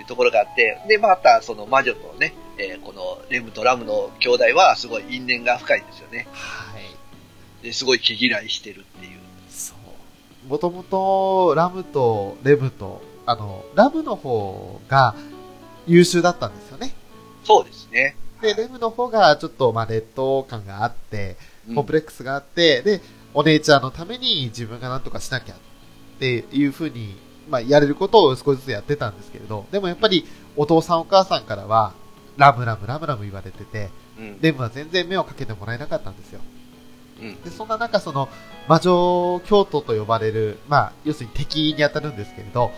[0.00, 6.26] いうところがあって、で、またその魔女とね、えーこのレムとラムの兄弟はすごい因縁が深いんですよね。
[6.32, 7.64] はい。
[7.64, 9.19] で、すごい毛嫌いしてるっていう。
[10.50, 15.14] もともと、ラムとレムと、あの、ラムの方が
[15.86, 16.92] 優秀だったんですよね。
[17.44, 18.16] そうですね。
[18.42, 21.36] で、レムの方がちょっと、まあ、劣等感があって、
[21.68, 23.00] うんコンプレックスがあって、で、
[23.32, 25.58] お姉ちゃんのために自分が何とかしなきゃっ
[26.18, 27.16] ていう風に、
[27.48, 31.92] まあ、やれることを少しずつやってたんですけれど、でもやっぱりお父さんお母さんからは、
[32.36, 34.38] ラムラムラムラム言われてて、うん。
[34.40, 36.40] レムは全然目をかけてもらえなかったんですよ。
[37.20, 37.42] うん。
[37.42, 38.28] で、そんな中、その、
[38.68, 42.70] 魔女京都と呼ばれる、まあ、要するに敵に当たるんですけれど、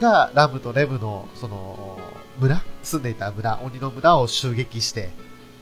[0.00, 1.98] が、ラムとレムの、その、
[2.38, 2.62] 村？
[2.82, 5.10] 住んでいた村、鬼の村を襲撃して、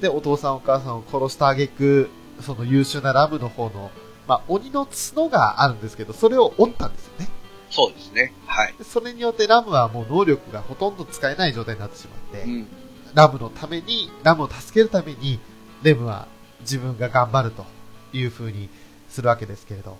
[0.00, 2.08] で、お父さんお母さんを殺した挙句、
[2.40, 3.90] その優秀なラムの方の、
[4.28, 7.28] まあ、鬼の角があるんですけど、それを折ったんですよね。
[7.70, 8.32] そうですね。
[8.46, 8.74] はい。
[8.78, 12.66] でそれによってラムはもう能力がほとんど使えない状態になってしまって、うん。
[13.14, 15.40] ラムのために、ラムを助けるために、
[15.82, 16.28] レムは
[16.61, 17.64] 自分が頑張ると
[18.12, 18.68] いうふうに
[19.09, 19.97] するわけですけれど。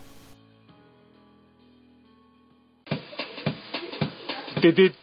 [4.61, 4.95] ででで、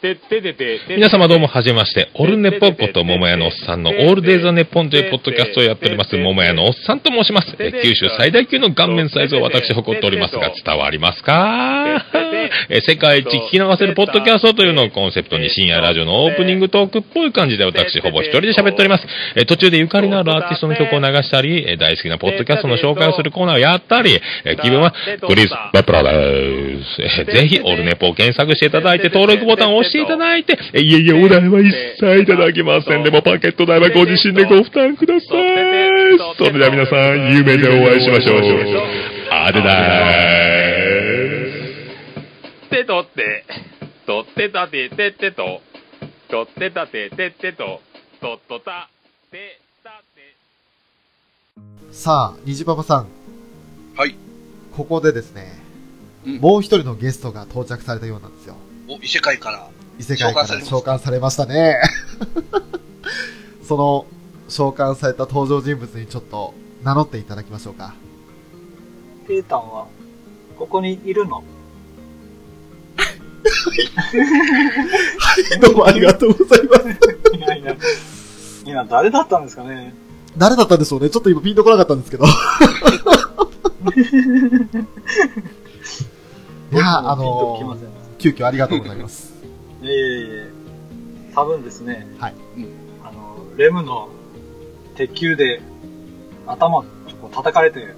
[0.00, 0.96] ててててて。
[0.96, 7.56] 皆様どうもはじめまして、オルネポこと桃屋のおっさんのオールデイザネッポンというポッドキャストをやっております、桃屋のおっさんと申します。
[7.58, 12.04] え九州最大級の顔面サイズを私誇っておりますが、伝わりますか？
[12.70, 19.06] え世界一聞き流せるポッドキャストというのをコンセプトに深夜ラジオのオープニングトークっぽい感じで私ほぼ一人で喋っております。
[19.34, 24.94] え途中でゆかりのあるアーティストの曲を流したり、え大好きなポッドキャストの紹介をするコーナーをやったり、え気分は
[25.26, 27.02] クリス・バプラです。
[27.20, 33.02] えぜひオルネポを検索していただいて、登録ボタンを押していただいて、えいえいえ、お代は一切いただきません。
[33.02, 35.30] でもパケット代はご自身でご負担ください。
[36.36, 38.40] それでは皆さん、夢でお会いしましょう。
[39.30, 43.44] あれだーてとって、
[44.06, 45.60] とってたててってと、
[46.30, 47.80] とってたててってと、
[48.20, 48.88] とっとた、
[49.30, 50.36] てたて。
[51.92, 53.08] さあ、虹パパさん。
[53.96, 54.14] はい。
[54.76, 55.58] ここでですね、
[56.26, 58.56] うんもう一人のゲストが到着されたようなんですよ。
[58.88, 59.68] お、異世界から。
[59.98, 61.76] 異世界から召喚されましたね。
[63.66, 64.06] その、
[64.48, 67.94] 召喚された登場人物にちょっと名乗っていただきましょうか。
[69.26, 69.86] ペータンは、
[70.58, 71.42] ここにいるの？
[75.60, 76.86] どうもありがとうございます。
[77.36, 77.76] いやいや。
[78.64, 79.94] いや、誰だったんですかね？
[80.36, 81.10] 誰だったんでしょうね？
[81.10, 82.24] ちょっと今ピンとこなかったんですけど。
[86.72, 87.76] いや、あの。
[88.18, 89.27] 急遽ありがとうございます。
[89.82, 90.50] いえいえいえ。
[91.34, 92.06] 多分ですね。
[92.18, 92.34] はい。
[93.04, 94.08] あの、レムの
[94.96, 95.60] 鉄球で
[96.46, 96.82] 頭を
[97.20, 97.94] こう叩かれて、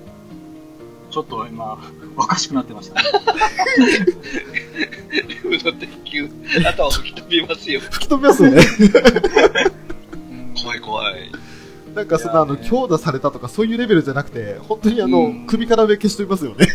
[1.11, 1.79] ちょっと今、
[2.17, 3.09] おかしくなってましたね。
[5.11, 6.29] レムの鉄球、
[6.67, 7.81] 頭を吹き飛びますよ。
[7.81, 8.63] 吹き飛びますよね。
[10.63, 11.33] 怖い怖い。
[11.95, 16.67] なんかそんなあの、強打されたとかそういうレベルじゃなくて、本当にあの、うん首から上消し飛びますよね。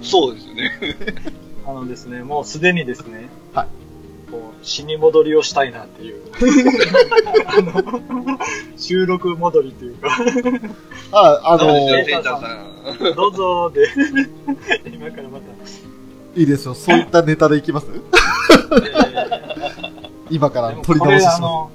[0.00, 0.72] そうですね。
[1.66, 3.87] あのですね、もうすでにですね、はい
[4.62, 6.22] 死に戻りをしたいなっていう。
[7.46, 8.38] あの、
[8.76, 10.08] 収録戻りというか、
[11.12, 13.14] あ、あのー。
[13.14, 13.88] どうぞで、
[14.92, 15.44] 今からまた、
[16.40, 16.74] いいですよ。
[16.74, 17.86] そういったネタでいきます？
[20.30, 21.70] 今から取り直ししまあの、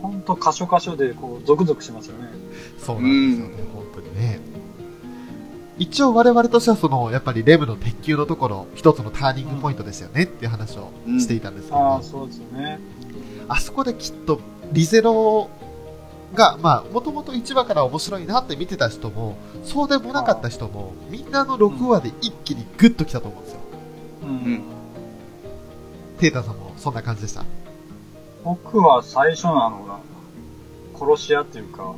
[0.00, 2.28] ほんと箇所箇所でこう、ゾクゾクしますよね。
[2.78, 2.86] す。
[2.86, 4.40] そうなんですよね、本当にね。
[5.82, 12.78] 一応我々としてはその、やっぱりレムの鉄球のところ、一つのターニングポイントですよねっていう話をしていたんですけど、ああ、そうですよね。
[13.48, 14.40] あそこできっと
[14.72, 15.50] リゼロ
[16.34, 23.60] が、まあ、もともと1話から面白いなって見てた人も、そうでもなかった人も、みんなの6話で一気にグッときたと思うんですよ。
[24.22, 24.28] うん。
[24.54, 24.62] ん
[26.20, 27.44] テータさんもそんな感じでした？
[28.44, 30.00] 僕は最初のあの、
[30.96, 31.96] 殺し屋っていうか、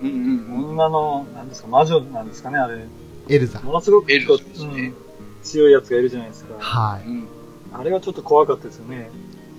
[0.00, 2.86] うんうん女の、なんですか、魔女なんですかね、あれ。
[3.28, 3.60] エルザ。
[3.60, 5.08] ものすごくエルザですねうん
[5.42, 6.54] 強いやつがいるじゃないですか。
[6.58, 7.12] はうん。
[7.12, 7.28] うん。
[7.72, 9.10] あれがちょっと怖かったですよね。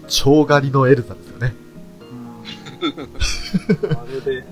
[0.08, 0.12] い。
[0.12, 1.54] 超狩りのエルザですよね。
[2.82, 3.98] うん。
[3.98, 4.46] あれで、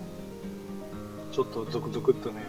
[1.31, 2.43] ちょっとゾクゾクっとね、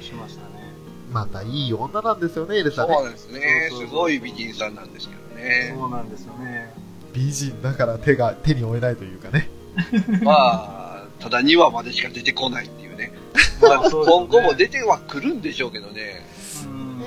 [0.00, 0.72] しましたね。
[1.12, 2.94] またいい女なんですよね、エルザね。
[2.94, 3.70] そうなんですね。
[3.72, 5.74] すごい美人さんなんですけどね。
[5.76, 6.74] そうなんですよね。
[7.12, 9.48] 美人だから手が、手に負えないというかね。
[10.22, 13.12] まあ、ただ2話までしか出てこないっていうね。
[13.60, 16.26] まあ、 今後も出てはくるんでしょうけどね。
[16.64, 17.02] うん。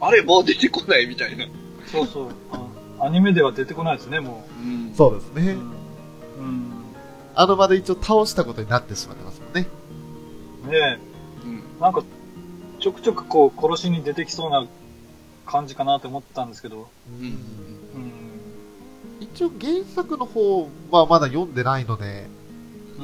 [0.00, 1.46] あれ、もう出てこないみたいな。
[1.86, 2.28] そうそう。
[2.52, 2.68] あ
[3.00, 4.92] アニメでは出てこないですね、もうん。
[4.94, 5.52] そうですね。
[5.52, 5.56] う。
[5.56, 6.72] うん。
[7.34, 9.68] あの場で一応倒したことになってしまってますもんね。
[10.64, 10.70] うん。
[10.70, 10.98] ね
[11.44, 11.58] うん。
[11.58, 12.02] え、なんか、
[12.80, 14.66] ちょくちょくこう、殺しに出てきそうな
[15.46, 17.26] 感じかなって思ったんですけど、うん。
[17.26, 18.12] うん。
[19.20, 22.26] 一応原作の方はまだ読んでないので、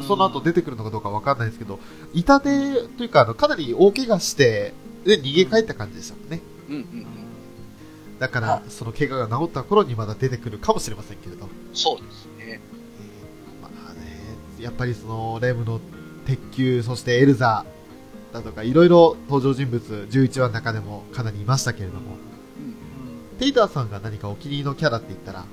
[0.03, 1.79] その後出てくるのかどうかわかんないですけど、
[2.13, 6.41] 痛手というか、あの、かなり大怪我して、で、逃げ帰った感じでしたもんね。
[6.69, 7.07] うんうん。
[8.19, 11.49] だから、その怪我が治った頃にまだ出てくるかもしれませんけれど。
[11.73, 12.61] そうですね。
[13.63, 15.81] まあね、やっぱりその、レムの
[16.27, 17.65] 鉄球、そしてエルザ
[18.33, 22.01] だとか、いろいろ登場人物、11話の中でもかなりいましたけれども、
[22.59, 23.39] うん。
[23.39, 25.45] テイターさんが何かお気に入りのキャラって言ったら、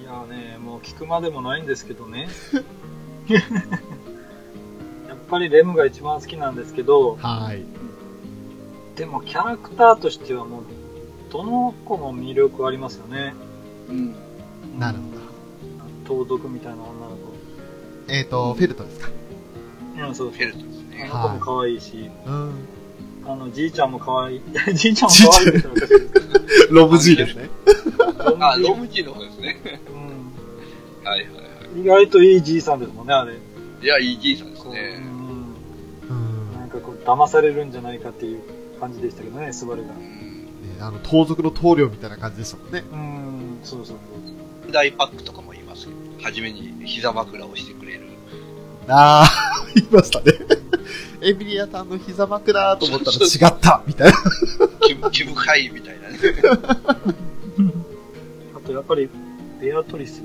[0.00, 2.28] いやーね、もう聞くまでもないんですけどね。
[5.08, 7.64] やっぱりレムが一番好きなんですけど、はい。
[8.98, 10.62] でもキャラクターとしてはもう、
[11.32, 13.34] どの子も魅力ありますよね。
[13.88, 14.14] うん。
[14.78, 14.98] なる
[16.06, 16.24] ほど。
[16.24, 17.16] 盗賊みたいな女の
[18.08, 19.08] えっ、と、フェルトですか？
[19.96, 20.02] 子。
[20.06, 21.08] うん、そうフェルトですあね。
[21.08, 22.50] の子も可愛いし、うん。
[23.26, 24.40] あの、じいちゃんも可愛い。
[24.74, 27.50] じいちゃんも可愛いですけどロブ G ですね。
[28.40, 29.60] あ、ロムムジの方ですね。
[29.90, 31.46] うんはいはいはい。
[31.76, 33.34] 意外といいじいさんですもんね、あれ。
[33.34, 34.98] いや、いいじいさんですね。
[36.58, 38.40] なんかこう、騙されるんじゃないかっていう
[38.80, 39.92] 感じでしたけどね、スバルが。
[39.92, 40.00] うん。
[40.00, 40.06] ね
[40.80, 42.84] あの、盗賊の棟梁みたいな感じでしたもんね。
[42.90, 43.96] うん、そうそう
[44.72, 48.06] 大パックとかもいますけど、初めに膝枕をしてくれる。
[48.88, 50.32] あー、言いましたね。
[51.22, 53.18] エミリアさんの膝枕と思ったら違
[53.52, 54.18] ったみたいな。
[55.10, 56.16] 気気深いみたいなね。
[58.54, 59.08] あとやっぱり、
[59.60, 60.22] ベアトリス。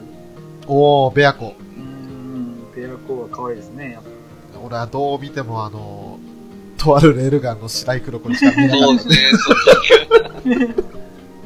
[0.68, 1.56] おー、ベアコ。
[1.78, 3.94] うん、ベアコは可愛いですね。
[3.94, 4.10] やっぱ
[4.60, 6.20] 俺はどう見てもあの、
[6.78, 9.16] とあるレールガンの白井黒子にしか見えなかっそうですね。
[9.38, 9.54] そ
[10.50, 10.52] う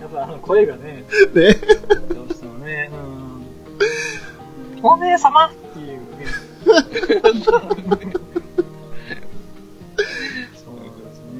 [0.01, 1.53] やっぱあの声がね、た ね。
[2.13, 2.89] どうしてもね、
[4.77, 4.85] うん。
[4.85, 5.97] お姉様っていうね。
[6.65, 6.89] そうで
[7.31, 7.41] す
[11.31, 11.35] ね。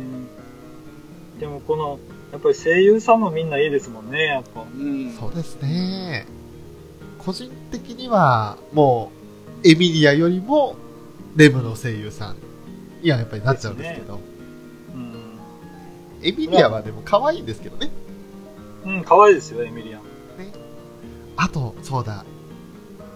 [1.40, 2.00] でもこの、
[2.32, 4.62] やっぱり声優さんもみんないいですもんね、やっぱ。
[4.62, 5.14] うん。
[5.18, 6.26] そうですね。
[7.26, 9.12] 個人的には、も
[9.64, 10.76] う、エミリアよりも、
[11.36, 12.36] レムの声優さん
[13.02, 14.20] にはやっぱりなっちゃうんですけど、
[14.94, 15.16] うん。
[16.22, 17.90] エミリアはでも可愛いんですけどね。
[18.86, 20.02] うん、可愛いですよ、エミリアン。
[21.38, 22.24] あと、そうだ、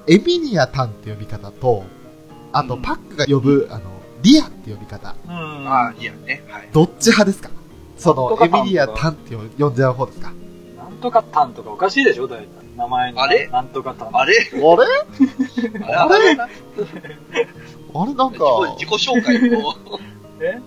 [0.07, 1.83] エミリアタンって呼び方と、
[2.51, 3.83] あとうんパックが呼ぶ、あの、
[4.23, 5.31] リアって呼び方、うん。
[5.31, 6.43] ああ、いやね。
[6.49, 6.69] はい。
[6.73, 7.49] どっち派ですか？
[7.97, 10.33] その、エミリアタンって呼んじゃう方ですか？
[10.99, 12.47] とかタンとかおかしいでしょ、大体。
[12.77, 13.19] 名前に。
[13.19, 13.47] あれ？
[13.47, 14.09] なんとかタン。
[14.13, 14.33] あれ？
[14.33, 14.61] あれ？
[15.83, 15.95] あれ？
[15.95, 16.37] あれ？
[17.93, 18.13] あれ？
[18.13, 18.45] なんか、
[18.77, 19.73] 自己紹介を、
[20.41, 20.59] え？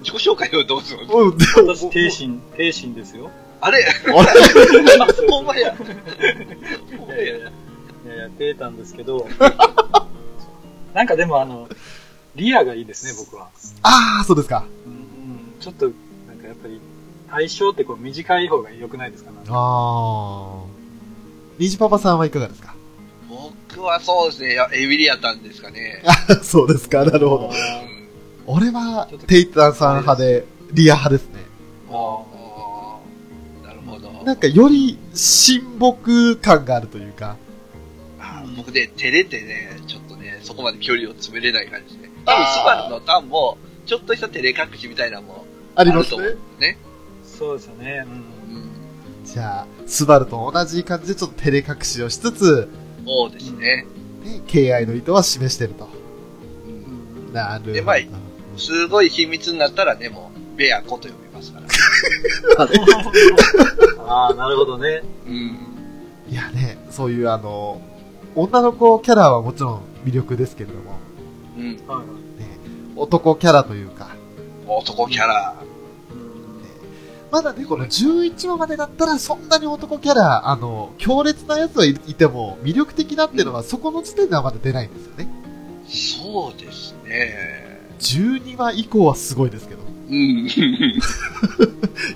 [0.00, 0.96] 自己紹介をどうぞ。
[0.98, 3.30] うん、でも私、帝神、帝神ですよ。
[3.60, 3.84] あれ？
[3.84, 5.28] あれ？
[5.30, 5.74] ほんまや。
[6.98, 7.22] ほんまや。
[7.24, 7.36] い
[8.08, 9.28] やいや出たんですけど、
[10.92, 11.68] なんかでもあの、
[12.34, 13.48] リアがいいですね、僕は。
[13.82, 14.64] ああ、そうですか。
[14.86, 15.90] うんうん、ちょっと、
[17.32, 19.30] 対象ってこう短い方が良くないですか？
[19.30, 19.36] ね。
[19.48, 21.60] あー。
[21.60, 22.74] ニジパパさんはいかがですか？
[23.28, 26.02] 僕はそうですね、エミリアタンですかね。
[26.04, 26.12] あ
[26.44, 27.50] そうですか、なるほど。
[28.46, 31.40] 俺は、テイタンさん派で、リア派ですね。
[31.90, 31.94] あ
[33.64, 34.10] あ、なるほど。
[34.24, 37.36] なんか、より親睦感があるというか、
[38.20, 42.10] あー僕ね、照れてね、ちょっとね、そこまで距離を詰めれない感じで。
[42.26, 46.32] 多分、スバルのターンも、ちょっとした照れ隠しみたいなのもありますねと思うん。
[46.32, 46.78] ですね。
[47.42, 48.04] そうですよね。
[48.06, 48.12] うん。
[48.12, 48.14] う
[48.60, 48.70] ん。
[49.24, 52.68] じゃあ、スバルと同じ感じでちょっと照れ隠しをしつつ、
[53.04, 53.84] そうですね。
[54.24, 55.88] ね、敬愛の意図は示してると。
[56.66, 57.72] うんなるほど。
[57.72, 57.96] でまあ
[58.56, 61.66] すごい秘密になったらね、もう、ベアコと呼びますから。
[64.06, 65.02] あ あ、なるほどね。
[65.26, 65.58] うん。
[66.30, 67.82] いやね、そういうあの、
[68.36, 70.96] 女の子キャラはもちろん魅力ですけれども、
[71.56, 71.72] うん。
[71.72, 71.80] ね、
[72.94, 74.14] 男キャラというか、
[74.68, 75.56] 男キャラ。
[77.32, 85.28] まだね、この11話までだったらそんなに男キャラ、あの、強烈なやつはいいても、魅力的なっていうのはそこの時点ではまだ出ないんですよね。
[85.88, 87.80] そうですね。
[88.00, 90.46] 12話以降はすごいですけど、うん。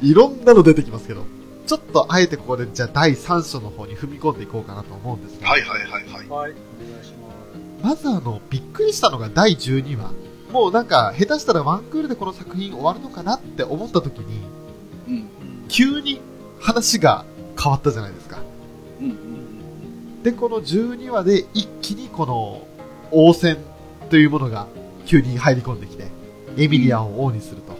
[0.03, 1.25] いろんなの出てきますけど、
[1.67, 6.03] ちょっとあえてここでじゃあ第3章の方に踏み込んでいこうかなと思うんですが、はいはいはいはい。
[6.13, 6.29] はい。
[6.29, 6.53] お願い
[7.03, 7.13] し
[7.83, 10.13] ままずあの、びっくりしたのが第12話。
[10.53, 14.56] もうなんか、下手したらワンクールでこの作品終わるのかなって思った時に。
[15.69, 16.21] 急に
[16.61, 17.25] 話が
[17.61, 18.39] 変わったじゃないですか。
[19.01, 20.23] うんうん。
[20.23, 22.67] で、この12話で一気にこの
[23.11, 23.59] 王戦
[24.11, 24.67] というものが
[25.07, 26.09] 急に入り込んできて、
[26.57, 27.77] エミリアを王にすると。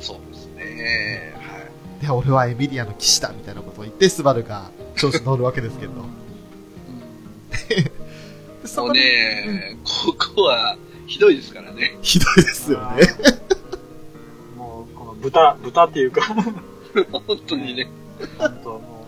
[0.00, 1.34] そうですね。
[1.36, 1.68] は
[2.02, 2.06] い。
[2.06, 6.04] で、俺はエミリアの騎士だみたいなことを言って、スバルが調子乗るわけですけれど。
[8.62, 11.96] でそもうね、ここは、ひどいですからね。
[12.02, 13.06] ひどいですよね。
[14.56, 16.22] もう、この豚、豚っていうか、
[17.10, 17.88] 本当にね、
[18.38, 19.06] 本当も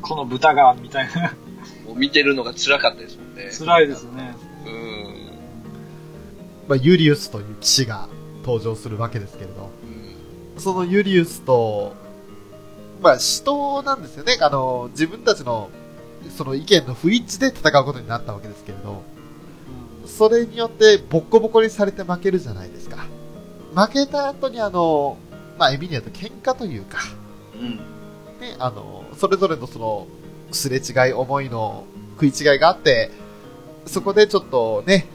[0.00, 1.34] う、この豚が、みたいな。
[1.86, 3.50] もう見てるのが辛かったですもんね。
[3.56, 4.36] 辛いですね。
[4.66, 5.28] うん。
[6.68, 8.08] まあ、ユリウスという騎士が
[8.42, 9.98] 登場するわけですけれど、うん
[10.58, 11.94] そのユリウスと、
[13.00, 14.38] まあ、死闘なんですよね。
[14.40, 15.70] あの、自分たちの、
[16.36, 19.02] その意見の不一致で戦うことになったわけですけれど、
[20.04, 23.06] それによってボッコボコにされて負けるじゃないですか。
[23.74, 25.16] 負けた後にあの、
[25.58, 26.98] まあ、エミリアと喧嘩というか、
[27.54, 27.76] うん。
[28.40, 30.06] ね、あの、それぞれのその、
[30.52, 31.84] すれ違い、思いの
[32.20, 33.10] 食い違いがあって、
[33.86, 35.06] そこでちょっとね、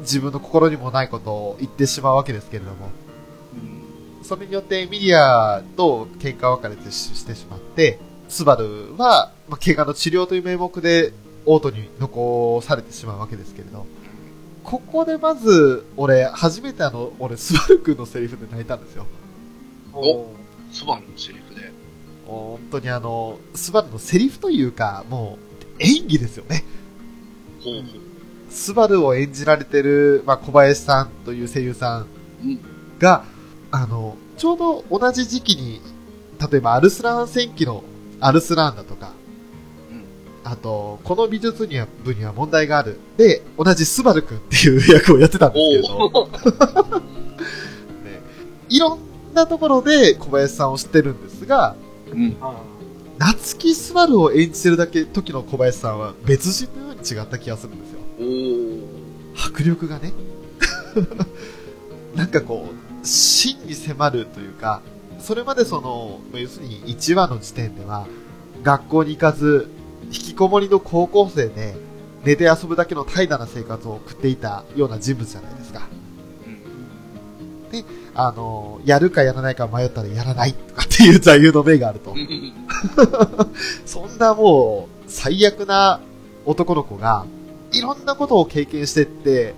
[0.00, 2.90] 自分の心にもないことを言ってしまうわけですけれども、
[4.22, 11.12] それによってエミリアと喧嘩別れてししてしまって、スバルは、まあ、怪我の治療という名目で、
[11.44, 13.84] オートに残されてしまうわけですけれど、
[14.62, 19.06] ここでまず、俺、初めてあの、俺、スバル君のセリフで泣いたんですよ。
[19.92, 20.28] お
[20.72, 21.40] スバルのセリフ？
[21.40, 21.41] で。
[22.26, 25.38] 本当にあの、スバルのセリフというか、も
[25.78, 26.64] う、演技ですよね。
[28.50, 32.06] スバルを演じられてる、まあ、小林さんという声優さん
[32.44, 32.60] うん
[32.98, 33.24] が、
[33.70, 35.80] あの、ちょうど同じ時期に、
[36.50, 37.82] 例えばアルスラーン戦記の
[38.20, 39.12] アルスラーンだとか、
[39.90, 40.04] うん。
[40.44, 43.00] あと、この美術には部には問題がある。
[43.16, 46.28] で、同じスバル君っていう役をやってたんですけれど、
[48.04, 48.20] ね、
[48.68, 49.00] いろん
[49.34, 51.74] なところで小林さんを知ってるんですが、
[52.12, 52.36] うん。
[52.40, 52.62] は
[53.18, 58.00] 夏木スバルを演じてるだけ時の小林さんは別人のように違った気がするんですよ。
[59.46, 60.12] 迫力がね。
[62.16, 64.82] なんかこう、真に迫るというか、
[65.18, 68.06] それまでその、要するに1話の時点では、
[68.62, 69.68] 学校に行かず、
[70.06, 71.74] 引きこもりの高校生で、
[72.24, 75.88] 寝て遊ぶだけの怠惰な生活を送っていたような人物じゃないですか。
[78.14, 82.12] あの、やるかやらないか迷ったらやらないとかっていう座右の銘があると。
[82.12, 82.52] うん。
[83.86, 86.00] そんなもう、最悪な
[86.44, 87.26] 男の子が、
[87.72, 89.54] いろんなことを経験してって、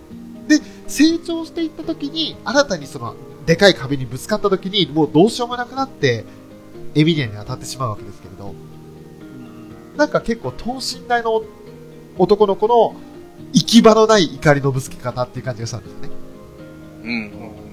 [0.49, 3.15] で、成長していった時に、新たにその、
[3.47, 6.25] でかい壁にぶつかった時に、もうどうしようもなくなって、
[6.95, 8.55] エミリアに当たってしまうわけですけれど、
[9.97, 11.43] なんか結構等身大の
[12.19, 12.95] 男の子の
[13.53, 16.09] 行き場のない怒りのぶつけ方っていう感じがしたんですよね。
[17.05, 17.64] うん。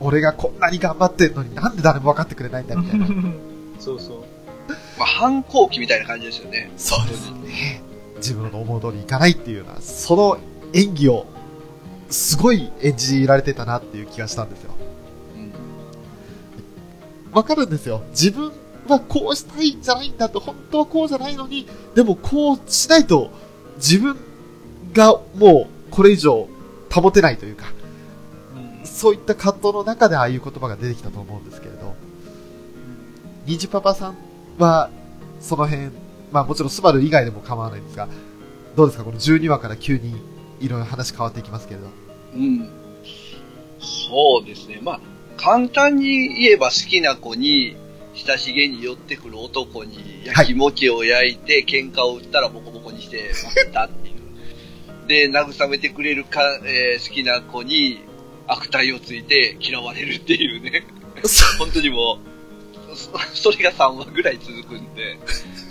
[0.00, 3.06] 俺がこんなに頑張ってんのになんで誰も分かってくれないんだみたいな。
[3.80, 4.18] そうそう。
[4.98, 6.70] まあ、反抗期みたいな感じですよね。
[6.76, 7.82] そうですね。
[8.16, 10.38] 自分の思う通りいかないっていうような、その
[10.72, 11.26] 演技を、
[12.10, 14.72] すごい演じられてたなっていう気がしたんですよ。
[15.36, 15.38] う
[17.32, 17.36] ん。
[17.36, 18.02] わかるんですよ。
[18.10, 18.52] 自分
[18.88, 23.30] はこうしたいんじゃないんだと、本当はこうじゃないのに、でもこうしないと、
[23.76, 24.16] 自分
[24.92, 26.48] がもうこれ以上
[26.90, 27.77] 保てないというか、うん
[28.84, 31.94] そういった葛藤の中でああいう言葉が出てきたと思うんですけれど、
[33.46, 34.16] ニジパパさん
[34.58, 34.90] は、
[35.40, 35.90] その辺、
[36.32, 38.08] まあもちろんスバル以外でも構わないんですが、
[38.76, 39.04] どうですか？
[39.04, 40.14] この12話から急に
[40.60, 41.86] いろいろ話変わっていきますけれど。
[42.34, 42.70] うん。
[43.80, 44.80] そうですね。
[44.82, 45.00] まあ、
[45.36, 47.76] 簡単に言えば好きな子に、
[48.14, 55.06] 親しげに寄ってくる男に焼きもちを焼いて、喧嘩を売ったらボコボコにして負ったっていう。
[55.06, 58.00] で、慰めてくれるか、えー好きな子に
[58.48, 60.84] 悪態をついて嫌われるっていうね。
[61.58, 62.18] 本当にも
[62.92, 62.96] う、
[63.34, 65.18] そそれが3話ぐらい続くんで、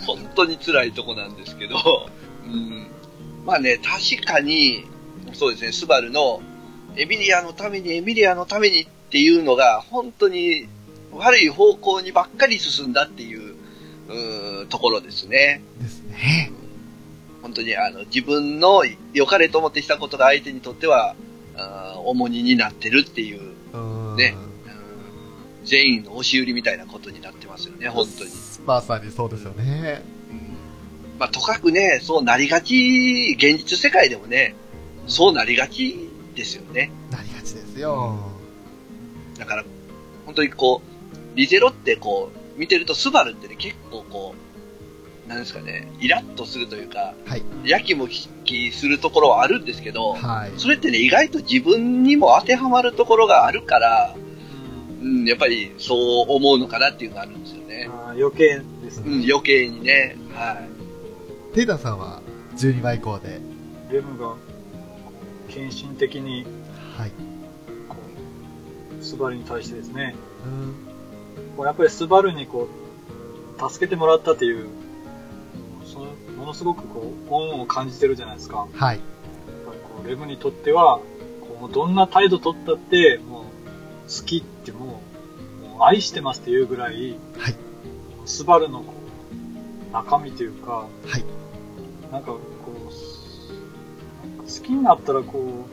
[0.06, 1.76] 本当に辛いとこなんですけど、
[2.46, 2.86] うん。
[3.44, 4.84] まあね、確かに、
[5.32, 6.40] そうですね、スバルの
[6.96, 10.68] エミリアのために、エミリアのためにっていうのが、本当に
[11.12, 13.54] 悪い方向にばっかり進んだっていう、
[14.08, 15.62] うーところですね。
[15.80, 16.52] ですね。
[17.42, 21.14] 本当にあの自分の良かれと思ってしたことが相手にとっては、
[21.58, 24.16] あー重荷になってるっていう、うん。
[24.16, 24.48] ねうん
[25.68, 28.30] 全員の押し売りみたいなことになってますよね、本当に。
[28.66, 30.02] まさにそうですよね。
[31.18, 34.54] まあ、とかくね、そうなりがち、現実世界でもね、
[35.06, 36.90] そうなりがちですよね。
[37.10, 38.18] なりがちですよ。
[39.38, 39.64] だから、
[40.24, 40.80] 本当にこ
[41.14, 44.47] う、リゼロってこう、見てるとスバルってね、結構こう、
[45.28, 47.42] なんですかね、イラッとするというか、はい。
[47.64, 50.52] やきもきするところはあるんですけど、はい。
[50.56, 54.16] それってね、意外と自分にも当てはまるところがあるから、
[55.02, 57.88] うん、やっぱりそう思うのかなっていうのがあるんですよね。
[57.90, 59.26] あー余計ですうん、ね。
[59.30, 60.16] 余計にね。
[60.32, 60.54] は
[61.52, 61.54] い。
[61.54, 62.22] テイタンさんは
[62.56, 63.40] 12話以降で、
[63.90, 64.34] レムが、
[65.48, 66.46] 献身的に、
[66.96, 67.10] はい。
[67.88, 67.96] こ
[69.00, 70.74] う、スバルに対してですね、うん。
[71.56, 74.68] こうやっぱりスバルにこう、助けてもらったっていう、
[76.38, 78.68] ものすごくこう、恩を感じてるじゃないですか。
[78.72, 78.98] はい。
[78.98, 81.00] こうレムにとっては、
[81.58, 83.42] こうどんな態度取ったって、もう、
[84.08, 85.02] 好きっても
[85.64, 87.56] う、もう愛してますっていうぐらい、はい。
[88.24, 88.92] スバルのこ
[89.90, 91.24] う中身というか、はい。
[92.12, 95.66] なんかこう、好きになったらこ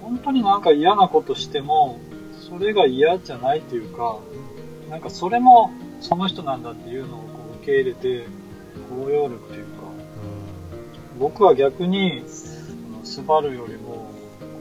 [0.00, 2.00] う、本当になんか嫌なことしても、
[2.48, 4.18] それが嫌じゃないというか、
[4.90, 8.26] なんかそれもその人なんだっていうのをこう受け入れて、
[8.88, 9.77] 包容力というか、
[11.18, 12.22] 僕は逆に、
[12.92, 14.10] あのスバルよりも、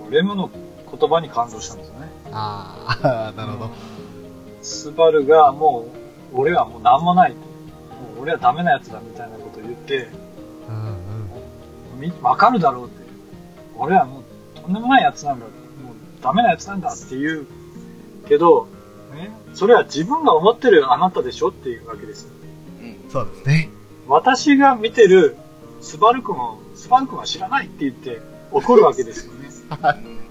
[0.10, 2.10] レムの言葉に感動したんですよね。
[2.32, 3.72] ああ、 なるほど。
[4.62, 5.86] スバルがも
[6.34, 7.38] う、俺はもう何もないと。
[7.38, 7.44] も
[8.20, 10.10] う俺はダメなやつだみたいなことを言って、
[10.68, 10.76] うん
[11.94, 12.00] うん。
[12.00, 13.06] みわかるだろうって。
[13.78, 15.46] 俺はもうとんでもないやつなんだ。
[15.46, 15.54] もう
[16.24, 17.48] ダメなやつなんだって言う。
[18.28, 18.68] けど、
[19.14, 22.32] ね、それは自分が思ってるあなたでしょっていうわけですよ。
[22.82, 23.10] うん。
[23.10, 23.70] そうですね。
[24.08, 25.38] 私が見てる
[25.82, 28.22] スバル君を、スバル君は知らないって言って
[28.52, 29.50] 怒るわけですよね。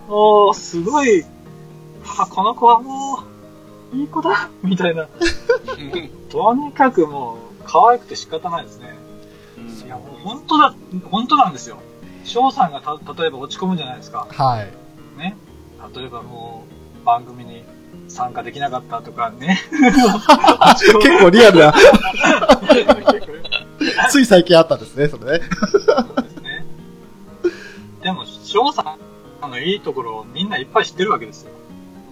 [0.09, 1.25] おー、すごい、
[2.19, 3.25] あ、この子はも
[3.93, 5.09] う、いい子だみたいな。
[6.31, 8.95] とにかくもう、可愛くて仕方ないですね。
[9.85, 10.75] いや、もう本当だ、
[11.11, 11.79] 本当なんですよ。
[12.25, 14.27] 翔さんがた、例えば落ち込むじゃないですか。
[14.31, 15.19] はい。
[15.19, 15.37] ね。
[15.95, 16.65] 例えばも
[17.03, 17.65] う、番組に
[18.09, 19.61] 参加できなかったとかね。
[21.03, 21.75] 結構リアルな、
[24.11, 25.45] つい最近あったんですね、それね。
[25.61, 26.65] そうですね。
[28.03, 28.97] でも、翔さ
[29.47, 31.51] んのいいところをみんないっぱい知ってるわけですよ。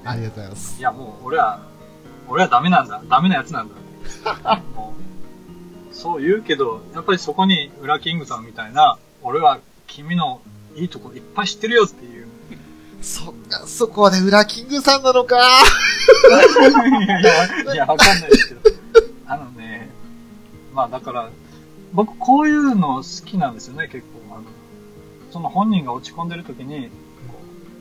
[0.05, 0.83] ありがとうございますい。
[0.83, 1.61] や、もう俺は、
[2.29, 3.03] 俺はダメなんだ。
[3.09, 3.75] ダメなやつなんだ。
[4.77, 10.41] もうそう言うけど、やっぱりそこに、ウラキングさんみたいな、俺は君の
[10.75, 12.24] いいところいっぱい知ってるよっていう。
[13.05, 15.37] そっか、そこはね、ウラキングさんなのか。
[17.05, 18.61] いやいや、いや、わかんないですけど。
[19.27, 19.91] あのね、
[20.73, 21.29] まあだから、
[21.93, 24.37] 僕こういうの好きなんですよね、結構。
[24.37, 24.45] あの
[25.31, 26.89] その本人が落ち込んでる時に、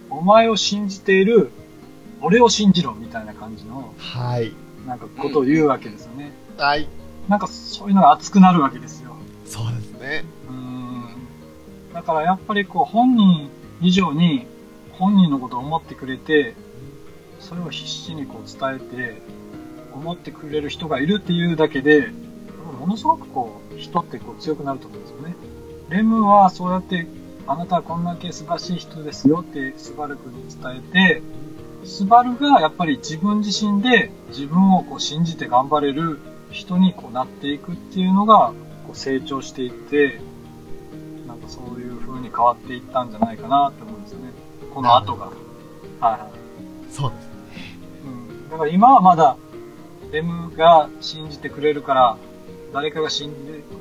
[0.09, 1.51] お前を信じている、
[2.21, 4.51] 俺を信じろみたいな感じの、はい。
[4.85, 6.33] なんかことを言うわけですよね。
[6.57, 6.89] はい。
[7.29, 9.15] なんかそういうのが熱くなるわけですよ。
[9.45, 10.25] そうですね。
[10.49, 11.05] うーん。
[11.93, 13.49] だからやっぱりこう本人
[13.81, 14.47] 以上に
[14.97, 16.55] 本人のことを思ってくれて、
[17.39, 19.21] それを必死にこう伝えて、
[19.93, 22.09] 思ってくれる人がいるっていうだけで、
[22.79, 25.35] ものすごくこう人ってこう強くなると思うんですよね。
[25.89, 27.07] レムはそうやって、
[27.45, 31.21] あなたはこんだけ素晴らしい人ですよってスバル君に伝えて、
[31.85, 36.19] スバルがやっぱり自分自身で自分をこう信じて頑張れる
[36.51, 38.53] 人にこうなっていくっていうのが
[38.87, 40.19] こう成長していって、
[41.27, 43.92] なんかそういう風に変わっていったんじゃないかなって思うんです。
[44.73, 45.25] この後が。
[45.25, 46.91] はいはい。
[46.91, 47.29] そうです。
[48.05, 48.49] うん。
[48.49, 49.37] だから今はまだ、
[50.11, 52.17] レムが信じてくれるから、
[52.73, 53.33] 誰かが信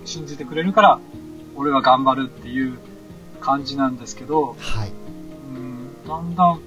[0.05, 1.01] じ信じてくれるから、
[1.57, 2.79] 俺は頑張るっていう
[3.41, 4.93] 感じなんですけど、はい。
[5.55, 6.61] うん、だんだん、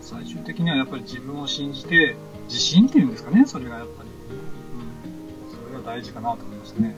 [0.00, 2.16] 最終的にはやっぱり自分を信じて、
[2.48, 4.10] 自信っていうんですかね、それがやっぱり。
[4.10, 5.70] うん。
[5.70, 6.96] それが大事かなと思いましたね。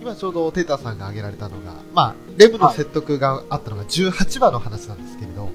[0.00, 5.52] 今ちょうどテータさんが挙げられたのが、まあ、レムの説得があったのが18話の話なんですけれど、はい。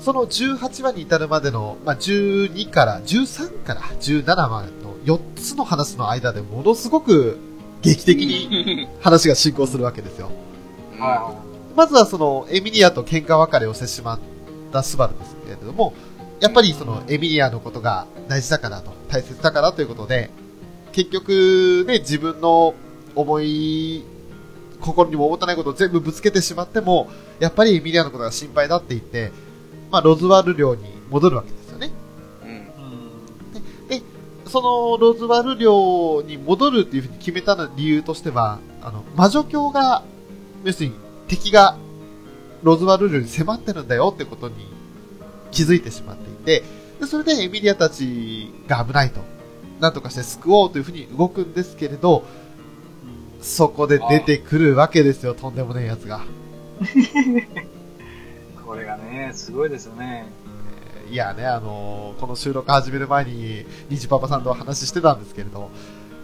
[0.00, 7.38] その18話に至るまでの、まあ、12から、13から17までの4つの話の間でものすごく
[7.82, 10.30] 劇的に 話が進行するわけですよ。
[10.98, 11.34] は
[11.76, 14.18] まずはそのエミリアと喧嘩別れをしてしまっ
[14.72, 15.94] たスバルですけれども、
[16.40, 20.30] やっぱりそのエミリアのことが大事だからと、大切だからということで、
[20.92, 22.74] 結局ね、自分の
[23.14, 24.04] 思い、
[24.80, 27.08] 心にも思ってないことを全部ぶつけてしまっても、
[27.38, 29.32] やっぱりエミリアのことが心配だって言って、
[29.90, 31.90] まあロズワル領に戻るわけですよね。
[32.42, 32.50] うん
[33.94, 33.98] い。
[33.98, 34.02] うん。
[34.46, 40.02] そのロズワル領に戻るっていうふうに決めた理由としては、あの、魔女教が、
[40.64, 40.94] 要するに
[41.28, 41.76] 敵が
[42.62, 44.54] ロズワル領に迫ってるんだよってことに
[45.50, 46.64] 気づいてしまっていて、
[47.00, 49.20] でそれでエミリアたちが危ないと、
[49.80, 52.24] なんとかして救おうというふうに動くんですけれど、
[53.42, 56.20] そこで出てくるわけですよ、とんでもないやつが。
[58.64, 60.26] これがね、すごいですよね。
[61.10, 65.70] いやね、あのこの収録始める前に、ニジパパさんとお話ししてたんですけれど、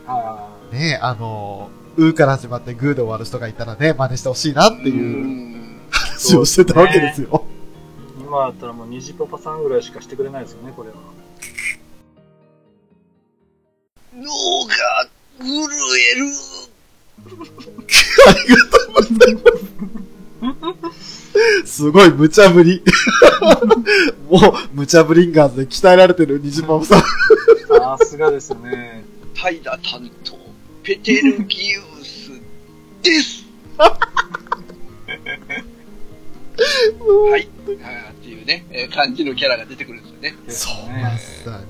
[0.07, 7.45] はねあのうーから始まってグーで終わる人がいたらね、真似してほしいなってういうん話をしてたわけですよ。
[8.21, 8.23] い。
[8.23, 10.95] 今だったらもう虹パパさんぐらいしかしてくれないですよね、これは。
[14.15, 14.23] 脳
[14.67, 15.09] が
[15.39, 15.49] 震
[16.13, 16.56] える。
[21.65, 22.83] すごい無茶ぶり。
[24.31, 24.41] もう、
[24.73, 27.01] 無茶ぶりンガーズで鍛えられてるニジパパさん。
[27.01, 27.07] さ
[28.05, 29.05] すがですね。
[29.35, 30.39] 怠惰担当、
[30.83, 32.31] ペテルギウス
[33.03, 33.45] です。
[33.77, 33.99] は
[37.39, 37.43] い。
[37.43, 37.47] っ
[38.23, 40.35] ていうね、えー感じのキャラが出てくるんですよね。
[40.47, 41.67] ですそう、ねまさに。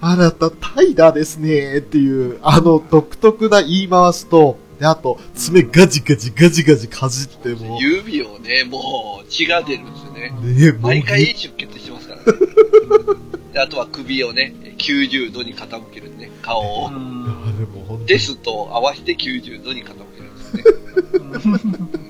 [0.00, 10.30] あなた、タイダですねっていう、あの独特な言い回しと、で、あと、爪ガジガジガジガジかじっても、指をね、もう血が出るんですよね。
[10.42, 12.26] ね毎回出血してますからね。
[13.54, 16.90] であとは首をね、90度に傾けるね、顔を
[18.04, 20.28] ですと合わせて90度に傾ける
[21.22, 21.78] んですね。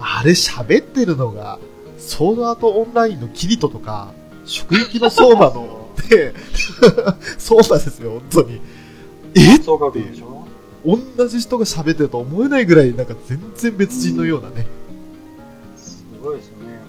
[0.00, 1.58] あれ喋ってるのが、
[1.96, 4.12] ソードアートオンラインのキリトとか、
[4.44, 6.34] 職域の相馬の、 で、
[7.38, 8.60] そうなんですよ、本当に。
[9.34, 10.33] えそうかくでしょ
[10.84, 14.66] 同じ人が喋ってると思えないぐらい、なんか全然別人のようなね、
[15.76, 16.82] すごいですよね、やっ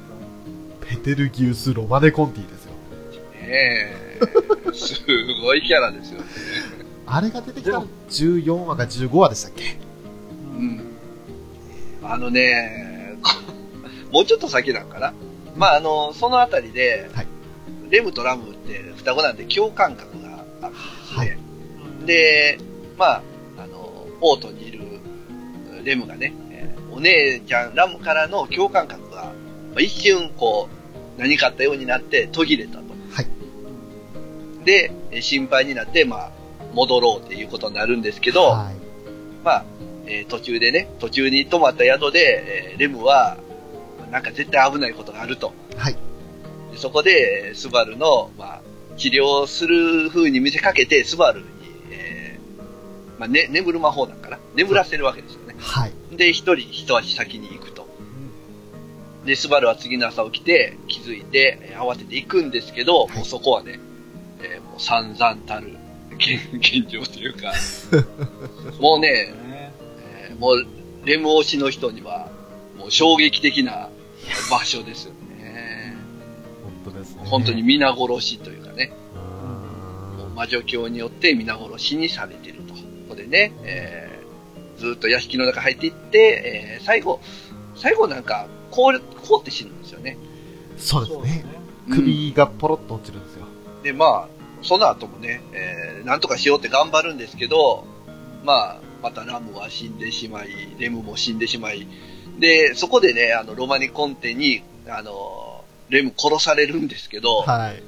[0.81, 2.71] ぱペテルギウス・ロマネ・コンティですよ。
[3.33, 4.19] ねえ。
[4.73, 5.05] す
[5.41, 6.25] ごいキャラですよね。
[7.05, 9.63] あれが出てきたの14話か15話でしたっけ？
[9.63, 9.69] り。
[10.57, 10.81] うん。
[12.03, 13.31] あのね、こ
[14.11, 15.13] もうちょっと先なんかな？
[15.55, 17.27] まあ、あの、そのあたりで、はい
[17.89, 20.75] レムとラムって双子なんで共感覚があってで
[21.07, 21.17] すね。
[21.17, 21.37] はい
[22.07, 22.57] で、
[22.97, 23.21] まあ、
[24.21, 24.81] オートにいる
[25.83, 29.31] レムがね、えーお姉ちゃん、ラムからの共感覚が、ま
[29.77, 30.69] あ一瞬こ
[31.17, 32.83] う、何かあったようになって途切れたと。
[33.11, 33.27] はい。
[34.65, 36.31] で、えー心配になって、まあ、
[36.73, 38.75] 戻ろうっていうことになるんですけど、はい。
[39.43, 39.65] まあ、
[40.07, 43.37] えー途中でね、途中に泊まった宿で、えーレムは、
[44.11, 45.53] なんか絶対危ないことがあると。
[45.75, 45.93] はい。
[46.71, 48.61] でそこで、えースバルの、まあ、
[48.97, 51.43] 治療する風に見せかけて、スバル
[53.19, 55.55] まあ、ね、眠る魔法なんかな眠らせるわけですよね。
[55.57, 55.93] はい。
[56.15, 57.87] で、一人一足先に行くと。
[59.25, 63.79] で、スバルは次の朝起きて、気づいて、えー慌てて行くんですけど、もうそこはね、
[64.41, 65.75] えーもう散々たる
[66.13, 67.53] 現現状というか、
[68.79, 69.73] もうね、ね
[70.29, 70.65] えーもう、
[71.05, 72.29] レム推しの人には、
[72.77, 73.89] もう衝撃的な
[74.51, 75.95] 場所ですよね。
[76.63, 77.21] 本当ですね。
[77.25, 82.75] 本当に皆殺しというかね、うもう魔女教によって皆殺しにされてると。
[83.15, 84.25] ここでね、えー
[84.77, 87.21] ずっと屋敷の中入っていって、えー最後、
[87.75, 90.11] 最後なんか、凍る、凍って死ぬんですよね。
[90.11, 90.17] ん
[90.77, 91.45] そうですね。
[91.87, 93.45] うん首がポロッと落ちるんですよ。
[93.83, 94.27] で、まあ、
[94.63, 97.85] その後もね、えーなんとかしようって頑張るんですけど、
[98.43, 101.87] まあ、またラムは死んでしまい、レムも死んでしまい、
[102.39, 107.81] で、そこでね、あの、ロマニコンテに、あの、レム殺されるんですけど、はい。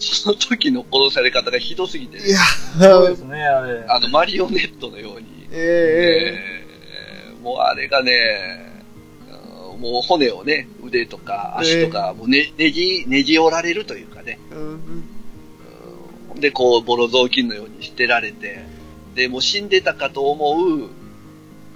[0.00, 2.18] その時の殺され方がひどすぎて。
[2.18, 2.38] ね、いや、
[2.80, 3.84] そうですね、あれ。
[3.88, 6.66] あの、マリオネットのように、ええ。
[6.66, 8.12] ーもうあれがね、
[8.64, 8.70] うん
[9.80, 15.04] もう骨をね、腕とか足とか、もうね、ねじ、ねじ折られるというかね、えうん
[16.34, 16.40] うん。
[16.40, 18.62] で、こう、ボロ雑巾のように捨てられて、
[19.14, 20.90] で、もう死んでたかと思う、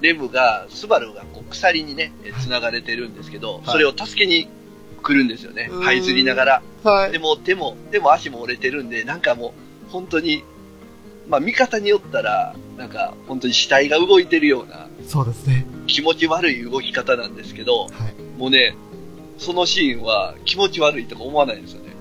[0.03, 3.62] レムが、スバルがこう鎖にね、え繋がれてるんですけど、はい。
[3.68, 4.49] それを助けに
[5.05, 5.68] 来るんですよね。
[5.70, 6.62] うん這いずりながら。
[6.82, 7.12] はい。
[7.12, 9.55] でも手も、手も足も折れてるんで、なんかも
[9.88, 10.42] う、本当に、
[11.28, 15.66] まあ見方によったら、なんか本当に死体が動いてるようなそうですね。
[15.86, 18.40] 気持ち悪い動き方なんですけど、はい。
[18.40, 18.74] もうね、
[19.38, 21.92] そのシーンは気持ち悪いとか思わないんですよね。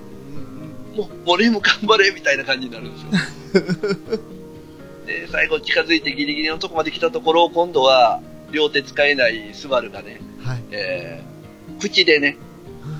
[0.96, 4.18] もう、もうレム頑張れみたいな感じになるんですよ。
[5.06, 10.62] で、最後近づいてギリギリのとこまで来たところ、今度は両手使えないスバルがね、はい。
[10.70, 11.34] えー
[11.78, 12.36] 口でね、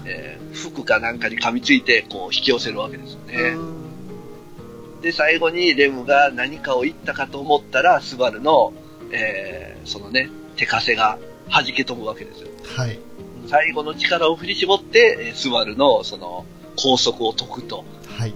[0.06, 3.56] えー服かなんかに噛みついて、こう引き寄せるわけですよね。
[5.02, 8.72] で、最後にレムが何かを言ったかと思ったら、スバルの、
[9.10, 11.18] えーそのね、手枷が
[11.50, 12.48] 弾け飛ぶわけですよ。
[12.76, 12.98] はい。
[13.48, 16.46] 最後の力を振り絞って、えースバルのその
[16.76, 17.84] 拘束を解くと。
[18.16, 18.32] はい。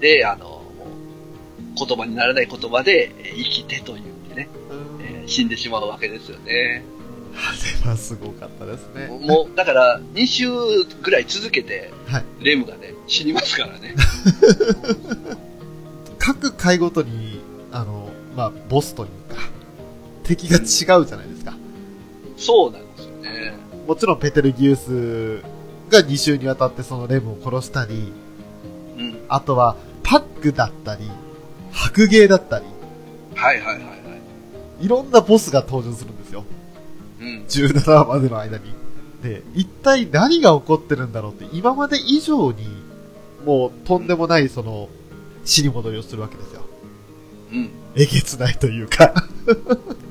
[0.00, 0.62] で、あの、
[1.76, 4.48] 言葉にならない言葉で、えー生きてと言ってね、
[5.00, 6.84] えー死んでしまうわけですよね。
[7.34, 9.08] あれはすごかったですね。
[9.08, 10.48] もう、だから、2週
[11.02, 12.24] ぐらい続けて、はい。
[12.40, 13.94] レムがね、死にますからね。
[16.18, 17.40] 各回ごとに、
[17.72, 19.42] あの、まあ、ボスというか、
[20.24, 21.54] 敵が違うじゃないですか。
[22.36, 23.54] そうなんですよね。
[23.86, 25.40] もちろんペテルギウス
[25.90, 28.12] が2週にわたってそのレムを殺したり、
[28.98, 29.18] うん。
[29.28, 31.10] あとはパックだったり、
[31.72, 32.66] 白芸だったり、
[33.34, 33.90] はいはいはいは
[34.80, 34.84] い。
[34.84, 36.44] いろんなボスが登場するんですよ。
[37.22, 37.44] うん。
[37.48, 38.64] 17話までの間に。
[39.22, 42.66] で、一体何が起こってるんだろうって、今まで以上に、
[43.46, 44.88] もうとんでもないその、
[45.44, 46.62] 死に戻りをするわけですよ。
[47.52, 47.70] うん。
[47.94, 49.12] えげつないというか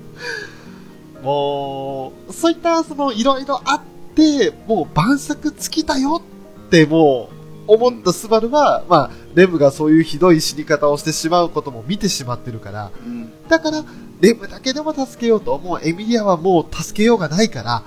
[1.22, 3.82] もう、そういった、その、いろいろあっ
[4.16, 6.22] て、もう晩作尽きたよ
[6.66, 7.30] って、も
[7.68, 13.32] う、思ったスバルは、まあ、レムがそういうひどい死に方をしてしまうことも見てしまってるから、うん。
[13.48, 13.84] だから、
[14.20, 17.84] レムだけでも助けようと、もうエミリアはもう助けようがないから、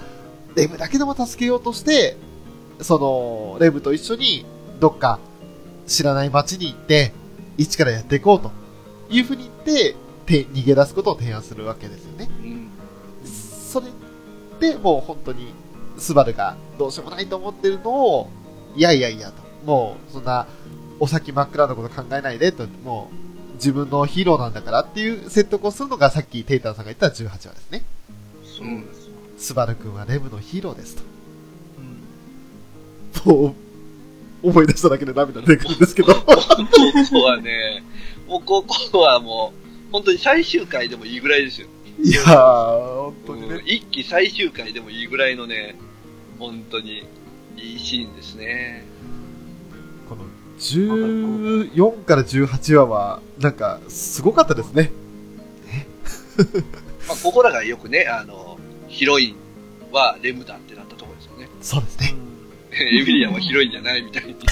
[0.55, 2.17] レムだけでも助けようとして、
[2.81, 4.45] その、レムと一緒に、
[4.81, 5.19] どっか、
[5.87, 7.13] 知らない街に行って、
[7.57, 8.51] 一からやっていこうと
[9.11, 12.29] いうふうに言って、て逃げ出すことを提案するわけですよね。
[12.41, 12.71] うん。
[13.27, 13.87] それ
[14.61, 15.53] でもう本当に、
[15.99, 18.31] スバルがどうしようもないと思ってるのを、
[18.75, 19.43] いやいやいやと。
[19.65, 20.47] もう、そんな、
[21.01, 27.85] お先真っ暗なこと考えないでと、もう、自分のヒーローなんだからっていう説得をするのがさっきテイタンさんが言った18話ですね。
[28.45, 29.13] そうですよ。
[29.39, 31.03] スバル君はレムのヒーローですと。
[33.27, 33.55] うんも
[34.43, 36.15] う、思い出しただけで涙出てくるんですけど。
[36.15, 37.83] ここはね、
[38.29, 39.53] もうここはも
[39.89, 41.69] う、本当に最終回でもいいぐらいですよ。
[42.03, 43.63] いやー、本当にうんね。
[43.67, 45.77] 一期最終回でもいいぐらいのね、
[46.39, 47.05] 本当に
[47.57, 48.85] いいシーンですね。
[50.55, 51.07] この
[51.65, 54.93] 14から18話は、なんか、すごかったですね。
[57.09, 59.37] まあ、ここらがよくね、あの、ヒロイン
[59.93, 61.49] はレムだってなったところですよね。
[61.61, 62.15] そうですね。
[62.73, 64.37] エミリアンはヒロインじゃないみたいに。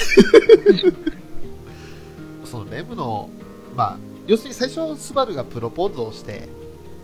[2.45, 3.31] そのレムの、
[3.77, 6.49] まあ、要するに最初スバルがプロポーズをして、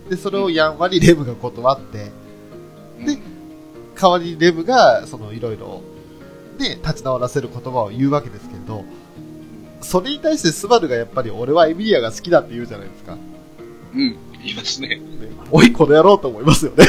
[0.09, 2.11] で、それをやんわりレムが断って、
[3.05, 3.17] で
[3.99, 5.81] 代わりにレムが、そのいろいろ、
[6.59, 8.83] ね、立ち直らせる言葉を言うわけですけれど、
[9.81, 13.15] それに対してスバルがやっぱり俺はエミリアが好きだって言うじゃないですか。
[13.15, 13.21] ね、
[13.95, 15.01] うん、言いますね。
[15.51, 16.85] おい、この野郎と思いますよね。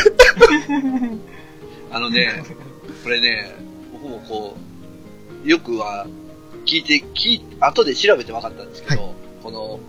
[1.93, 2.45] あのね、
[3.03, 3.55] これね、
[3.93, 4.57] 僕もこ
[5.45, 6.07] う、よくは
[6.66, 9.81] 聞いて、聞い後で調べて分かったんですけど、この、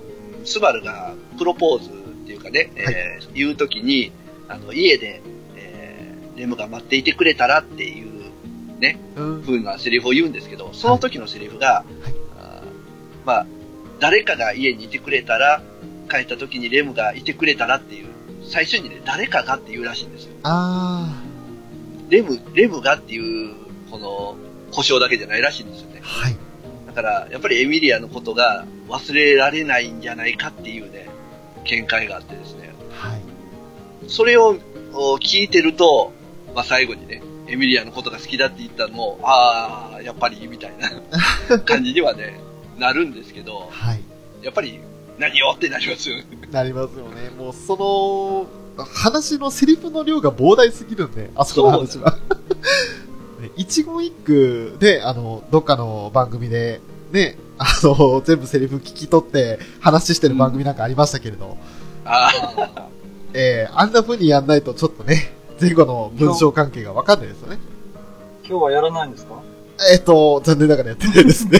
[0.45, 1.91] スバルがプロポーズっ
[2.25, 4.11] ていうかね、えー言うときに、
[4.47, 5.21] あの、家で、
[5.55, 8.10] えーレムが待っていてくれたらっていう
[9.15, 9.41] うん。
[9.41, 11.85] 風なセリフを言うんですけど、その時のセリフが、
[12.37, 13.47] あーまあ、
[13.99, 15.61] 誰かが家にいてくれたら、
[16.09, 18.07] 帰った時にレムがいてくれたらっていう、
[18.43, 20.31] 最初にね、誰かがって言うらしいんですよ。
[20.43, 21.21] あ
[22.09, 23.55] レム、レムがっていう、
[23.89, 24.35] この、
[24.71, 26.03] 故障だけじゃないらしいんですよねー、。
[26.03, 26.35] はい。
[26.87, 31.07] だから、やっぱりエミリアのことが忘れられないんじゃないかっていうね、
[31.65, 32.73] 見解があってですね。
[32.91, 33.21] はい。
[34.07, 34.57] それを
[34.93, 36.11] お聞いてると、
[36.53, 37.21] まあ最後にね、
[37.51, 40.73] エミリアのことが好きだって言ったのも、ああ、やっぱり、みたい
[41.49, 42.39] な 感じにはね、
[42.79, 44.01] なるんですけど、はい。
[44.41, 44.79] やっぱり、
[45.19, 46.25] 何よってなりますよね。
[46.49, 47.29] なりますよね。
[47.37, 48.47] もうそ
[48.77, 52.17] の、話のセリフの量が膨大すぎるんで、あそこの話は。
[53.41, 56.79] ね一言一句で、あの、どっかの番組で、
[57.11, 61.57] ね、あの、全部セリフ聞き取って話してる番組なんかありましたけれど、
[62.05, 62.87] ああ、
[63.33, 67.59] えー、あんな風にやんないとちょっとね、前後の文章関係がわかんないですよね。
[68.43, 69.35] 今日はやらないんですか？
[69.93, 71.59] えっ、と、残念ながらやってないですね。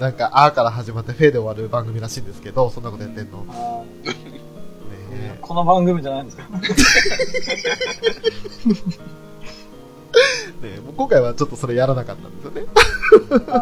[0.00, 3.46] なんか、あーから始まってフェーで終わる番組らしいんですけど、そんなことやってんの。
[5.40, 6.44] この番組じゃないんですか？
[6.48, 6.58] ね、
[10.84, 12.66] もう今回はちょっとそれやらなかったんですよね。
[13.46, 13.58] だ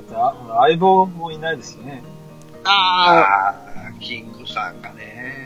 [0.00, 2.02] って相棒もいないですよね。
[2.64, 5.43] ああー、キングさんがね。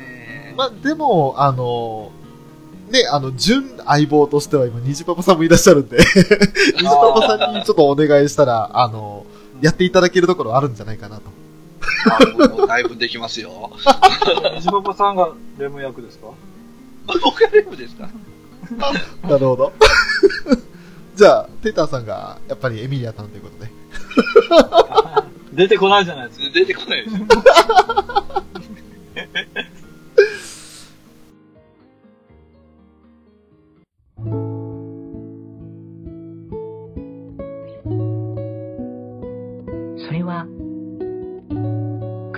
[0.59, 2.11] まあ、でも、あの、
[2.91, 5.99] ね、あの、準相棒としては今、虹パパさんもいらっしゃるんで、
[6.79, 9.25] 虹パパさんにちょっとお願いしたら、あの、
[9.63, 11.23] やっていただけるところあるんじゃないかなと。
[12.63, 13.71] あだいぶできますよ。
[14.57, 16.27] 虹パパさんがレム役ですか？
[17.23, 18.09] 僕がレムですか？
[19.29, 19.73] なるほど。
[21.15, 23.71] じゃあ、テーターさんが、やっぱりエミリアさんということで。
[25.53, 26.47] 出てこないじゃないですか。
[26.53, 27.27] 出てこないですよ。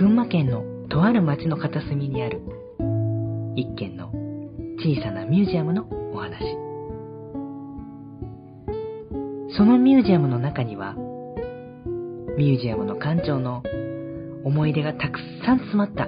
[0.01, 2.41] 群馬県のとある町の片隅にある、
[3.55, 4.11] 一軒の
[4.79, 6.39] 小さなミュージアムのお話。
[9.55, 10.95] そのミュージアムの中には、
[12.35, 13.61] ミュージアムの館長の
[14.43, 16.07] 思い出がたくさん詰まった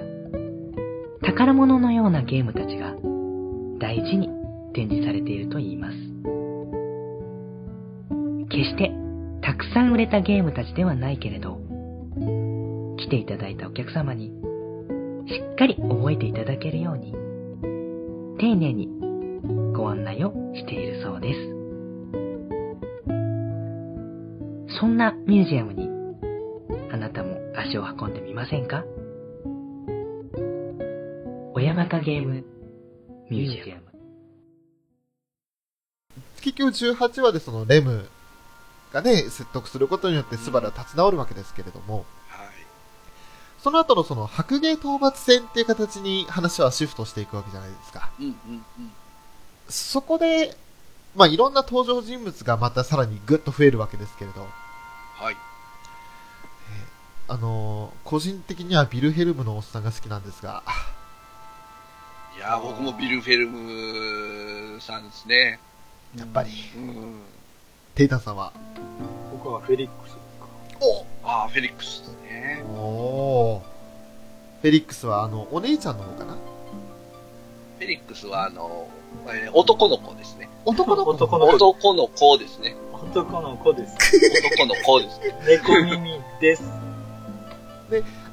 [1.24, 2.96] 宝物のようなゲームたちが
[3.78, 4.28] 大事に
[4.74, 5.96] 展示されていると言います。
[8.48, 8.90] 決して
[9.40, 11.63] たくさん売れたゲームたちではないけれど、
[13.04, 14.28] 来ていただいたお客様に
[15.28, 17.12] しっかり覚えていただけるように、
[18.38, 18.88] 丁寧に
[19.76, 21.40] ご案内をしているそうです。
[24.80, 25.86] そんなミュージアムに
[26.90, 28.84] あなたも足を運んでみませんか？
[31.52, 32.42] 親バカゲーム
[33.30, 33.82] ミュージアム。
[36.40, 38.08] 結局18話でそのレム
[38.94, 42.04] がね、説得することによってスバルは立ち直るわけですけれども、はい。
[43.64, 48.10] その後のその白芸討伐戦っていう形に話はシフトしていくわけじゃないですか。
[48.20, 48.32] うんうん
[48.78, 48.92] うん。
[49.70, 50.54] そこで、
[51.16, 54.46] まあいろんな登場人物がまたさらにぐっと増えるわけですけれど、
[55.14, 55.36] はい。
[57.26, 60.62] あのー個人的にはビルヘルムのおっさんが好きなんですが、
[62.36, 65.58] いやー、僕もビルフェルムさんですね。
[66.18, 67.22] やっぱり、うん。
[67.94, 68.52] テイタさんは、
[69.32, 70.23] 僕はフェリックス
[70.78, 71.30] ですか。
[71.30, 72.64] ああ、フェリックスですね。
[72.68, 73.60] おー
[74.62, 76.32] フェリックスはあの、お姉ちゃんの方かな？
[76.34, 78.88] フェリックスは、あの、
[79.28, 80.48] えー男の子ですね。
[80.64, 82.74] 男の子男の子男の子ですね。
[82.92, 83.94] 男の子です。
[84.56, 85.34] 男の子ですね。
[85.46, 86.62] 猫耳です。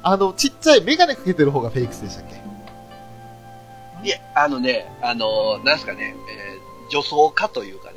[0.02, 4.08] あの、ちっちゃいメガネかけてる方がフェリックスでしたっけ？
[4.08, 7.96] いえ、あのね、あの、なんすかね、えー女装家というかね、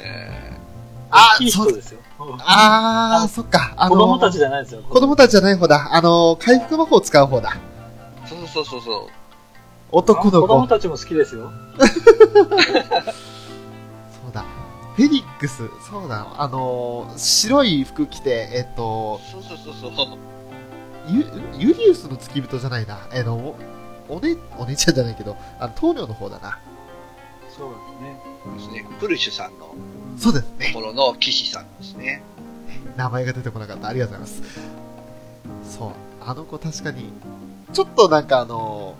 [0.00, 0.58] え
[1.10, 2.00] あいいそう人ですよ。
[2.18, 3.74] あー、そっか。
[3.76, 4.82] あの子供たちじゃないですよ。
[4.82, 5.88] 子供たちじゃない方だ。
[5.92, 7.50] あの、回復魔法を使う方だ。
[7.50, 9.08] ーそうそうそうそう。
[9.92, 10.40] 男の子。
[10.42, 11.50] 子供たちも好きですよ。
[11.78, 11.88] そ
[14.28, 14.44] うだ。
[14.96, 16.26] フェリックス、そうだ。
[16.38, 20.18] あの、白い服着て、えっと、そうそうそうそう。
[21.08, 21.24] ユ
[21.68, 22.98] ユリウスの付き人じゃないな。
[23.12, 23.54] えの、
[24.08, 26.58] お姉、お姉ちゃんじゃないけど、あの、棟梁の方だな。
[27.56, 28.20] そうですね。
[28.56, 28.96] ですね。
[28.98, 29.74] プルシュさんの
[30.18, 30.72] そうですね。
[30.72, 32.22] ところの騎士さんですね。
[32.96, 33.88] 名前が出てこなかった。
[33.88, 35.76] ありがとうございます。
[35.78, 35.90] そう。
[36.20, 37.10] あの子確かに、
[37.72, 38.96] ちょっとなんかあの、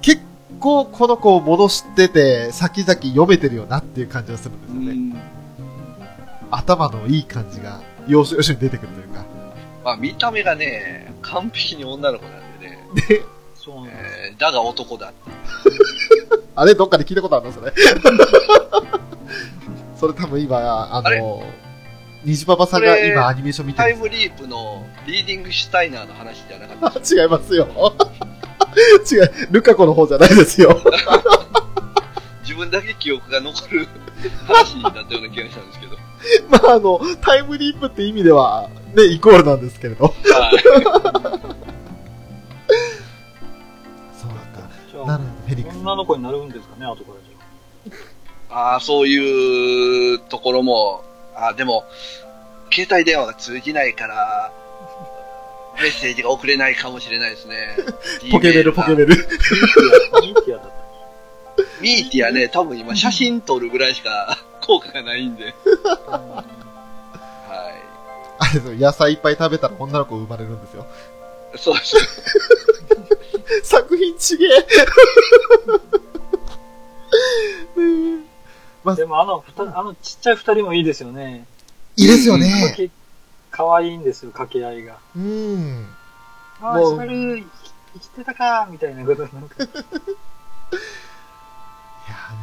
[0.00, 0.22] 結
[0.58, 4.94] 構この子を戻してて、先々読めてるよなっていう感じがするんですよね。
[4.94, 5.16] ん。
[6.50, 9.24] 頭のいい感じが、要所要所に出てくるというか。
[9.84, 12.78] まあ見た目がね、完璧に女の子なんでね、
[13.08, 13.22] で、
[13.54, 13.96] そうなんです。
[14.30, 15.16] えーだが男だって。
[16.56, 17.72] あれどっかで聞いたことあるんですよね。
[19.98, 20.56] それ多分今、
[20.94, 21.42] あの、
[22.24, 26.98] 虹パパさんが今アニメーション見てタイるんムリープのリーディングシュタイナーの話じゃなかった？
[27.22, 27.66] 違いますよ。
[29.10, 30.78] 違う、ルカ子の方じゃないですよ。
[32.42, 33.88] 自分だけ記憶が残る
[34.46, 35.96] 話になったような気がしたんですけど。
[36.48, 40.06] まあ、あの、タイムリープって意味では、ね、イコールなんですけれど。
[40.06, 40.14] はい。
[44.18, 44.68] そうなんか。
[44.90, 45.78] じゃあなるほど、フェリックス。
[45.78, 47.12] 女の子になるんですかね、後か
[48.56, 51.04] ああ、そういうところも、
[51.34, 51.84] あーでも、
[52.72, 54.50] 携帯電話が通じないから、
[55.74, 57.76] メッセージが送れないかもしれないですね。
[58.32, 59.14] ポケベル、ポケベル。
[59.14, 60.70] ミーティアだっ
[61.54, 61.62] た。
[61.82, 65.54] ミーティアね、多分今写真撮るぐらいしか 効果がないんで。
[65.98, 66.44] は
[68.38, 70.86] あれですよ、野菜いっぱい食べたら女の子生まれるんですよ。
[71.54, 71.58] い。
[71.58, 71.94] そうです。
[73.68, 74.48] 作品ちげえ。
[78.86, 81.44] まあでもあの、ふたあのちっちゃい二人もいいですよね。
[81.96, 82.72] いいですよね。
[82.76, 82.88] け
[83.50, 84.98] 可愛いんですよ、掛け合いが。
[85.16, 85.88] うん。
[86.62, 87.44] ああ、もうヒカル、
[87.94, 89.56] 生きてたか、みたいなことなんか。
[89.66, 89.70] いやー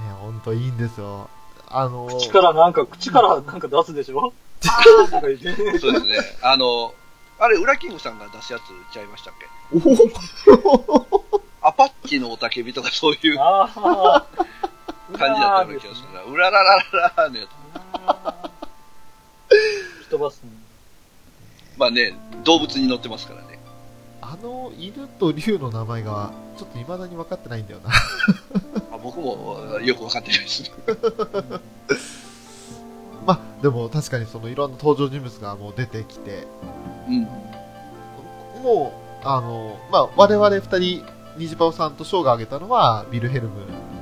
[0.05, 1.29] ね、ほんといいんですよ。
[1.69, 4.33] あの、口からなんか、口からなんか出すでしょ？
[4.67, 5.79] あーとか言って。
[5.79, 6.17] そうですね。
[6.41, 6.93] あの、
[7.39, 8.63] あれ、ウラキングさんが出すやつ
[8.93, 9.45] ちゃいましたっけ？
[9.79, 9.81] お
[11.65, 14.25] アパッチの雄たけびとかそういうああ。
[15.17, 16.21] 感じだったような気がするな。
[16.23, 17.49] うらららららのやつ。
[19.49, 20.49] 吹き飛ばすの。
[21.77, 23.59] まあね、動物に乗ってますからね。
[24.21, 27.89] あの犬と竜の名前が、ちょっと未だに分かってないんだよな。
[28.93, 30.71] あ僕もよくわかってないです。
[33.25, 36.45] まあ、でも確かにそのいろんな登場人物がもう出てきて、
[37.07, 37.23] うん。
[38.61, 38.93] も
[39.23, 41.05] う、あの、まあ、我々二人、
[41.37, 43.92] ニジパオさんとショーが挙げたのは、ビルヘルムうん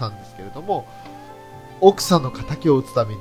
[0.00, 0.86] さんですけれども、
[1.80, 3.20] 奥さんの仇を討つために、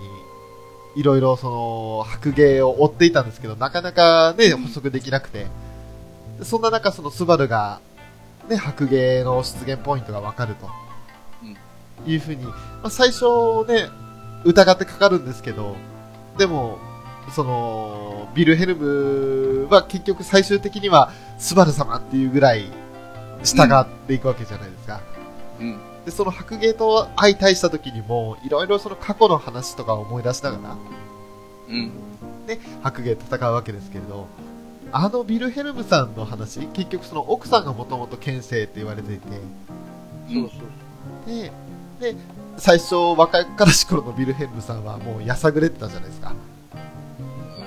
[0.96, 5.48] いろいろその、白芸を追っていたんですけど、なかなかね、捕捉できなくて、
[6.42, 7.80] そんな中、そのスバルが、
[8.50, 10.68] ね、白芸の出現ポイントがわかると、
[12.10, 12.54] いうふうに、ま
[12.84, 13.90] あ、最初ね、
[14.46, 15.76] 疑ってかかるんですけど、
[16.38, 16.80] でも、
[17.36, 22.72] その、ビルヘルムは結局最終的には、スバル様っていうぐらい、
[23.44, 25.02] 従っていくわけじゃないですか。
[25.60, 25.89] うん。
[26.10, 30.78] で、その白芸と相対した時にも、いろいろその過去の話とかを思い出しながら、
[31.70, 31.92] うん。
[32.48, 34.28] ね、白芸と戦うわけですけれど、
[34.92, 39.28] あのビルヘルムさんの話、結局その奥さんがもともと剣聖って言われていて、
[40.34, 40.56] そうそ
[41.28, 41.30] う。
[41.30, 41.52] で、
[42.00, 42.16] で、
[42.58, 46.34] 最初若からし頃のビルヘルムさんはもうやさぐれてたじゃないですか。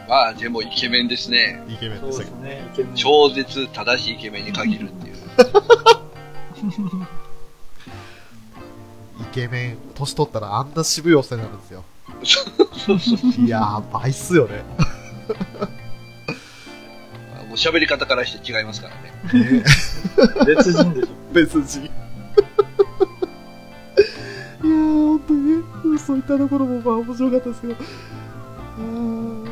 [0.09, 1.62] まあ、でもイケメンですね。
[1.68, 2.36] イケメンそでしたけど。
[2.38, 2.62] ね。
[2.97, 5.16] 超絶正しいイケメンに限るっていう。
[9.33, 11.83] イケメン、年取ったらあんな渋いおっさんになるんですよ。
[13.39, 14.62] いやー、倍っすよね。
[17.49, 18.95] もう喋り方からして違いますから
[19.33, 19.55] ね。
[19.57, 19.64] ね
[20.47, 21.09] 別人でしょ。
[21.33, 21.85] 別人。
[21.85, 25.57] いやー、ほんとに
[25.93, 27.72] ね、そういったところもまあ面白かったですけど。
[27.72, 29.45] うーん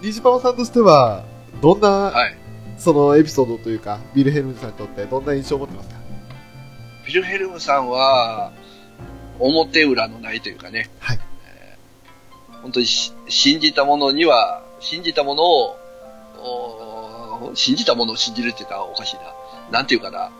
[0.00, 1.24] ニジパワさんとしては、
[1.60, 2.38] どんな、はい。
[2.78, 5.96] そのエピソードというか、ビルヘルムさんにとってどんな印象を持ってますか？
[7.04, 8.52] ビルヘルムさんは、
[9.38, 11.20] 表裏のないというかね、はい。
[12.62, 15.76] 本当にし信じたものには、信じたものを、
[16.40, 19.22] お信じたものを信じるって言ったらおかしいな。
[19.70, 20.30] なんていうかな。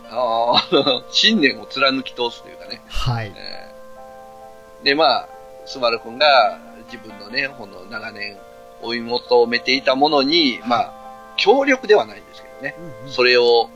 [1.11, 2.81] 信念を貫き通すというかね。
[2.87, 3.31] はい。
[3.35, 3.69] えー
[4.83, 5.29] で、まあ、
[5.65, 6.57] スバル君が
[6.91, 8.37] 自分のね、この長年
[8.81, 12.75] 追い求めていたものに、まあ、協力ではないんですけどね。
[13.07, 13.69] それを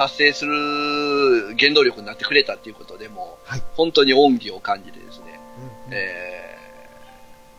[0.00, 3.62] 達成する原動力になってくれたっていうことでも、はい。
[3.74, 5.38] 本当に恩義を感じてですね、
[5.88, 6.56] うんえ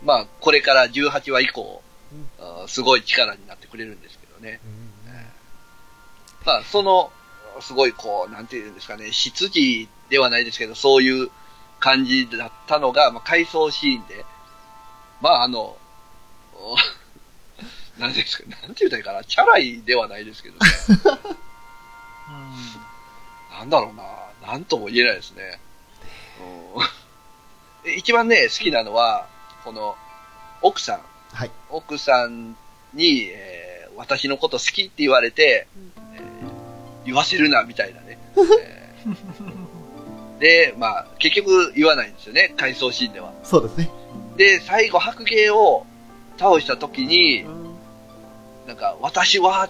[0.01, 1.83] ーまあ、これから18話以降、
[2.65, 4.59] すごい力になってくれるんですけどね。
[6.43, 7.11] まあ、その、
[7.59, 11.29] すごいこう、なんていうんですかね、執事ではないですけど、そういう
[11.79, 14.25] 感じだったのが、まあ、回想シーンで、
[15.21, 15.77] まあ、あの、
[16.55, 16.75] お
[18.01, 20.61] なんですか、なんて言うたらいいかな、チャラいではないですけどね。
[23.57, 23.93] なんだろう
[24.45, 25.59] な、なんとも言えないですね。
[27.97, 29.27] 一番ね、好きなのは、
[29.63, 29.95] この、
[30.61, 31.01] 奥さん。
[31.33, 31.51] はい。
[31.69, 32.55] 奥さん
[32.93, 35.67] に、えー私のこと好きって言われて、
[36.15, 38.17] えー言わせるな、みたいなね。
[38.37, 43.31] えーで、まあ、結局言わないんですよね、回想シーンでは。
[43.43, 43.89] そうですね。
[44.37, 45.85] で、最後、白芸を
[46.39, 47.45] 倒した時に、
[48.65, 49.69] なんか、私はっ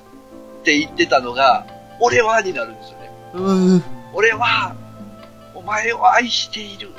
[0.63, 1.65] て言ってたのが、
[2.01, 3.11] 俺はになるんですよね。
[3.33, 3.83] うーん。
[4.13, 4.75] 俺は、
[5.53, 6.89] お前を愛している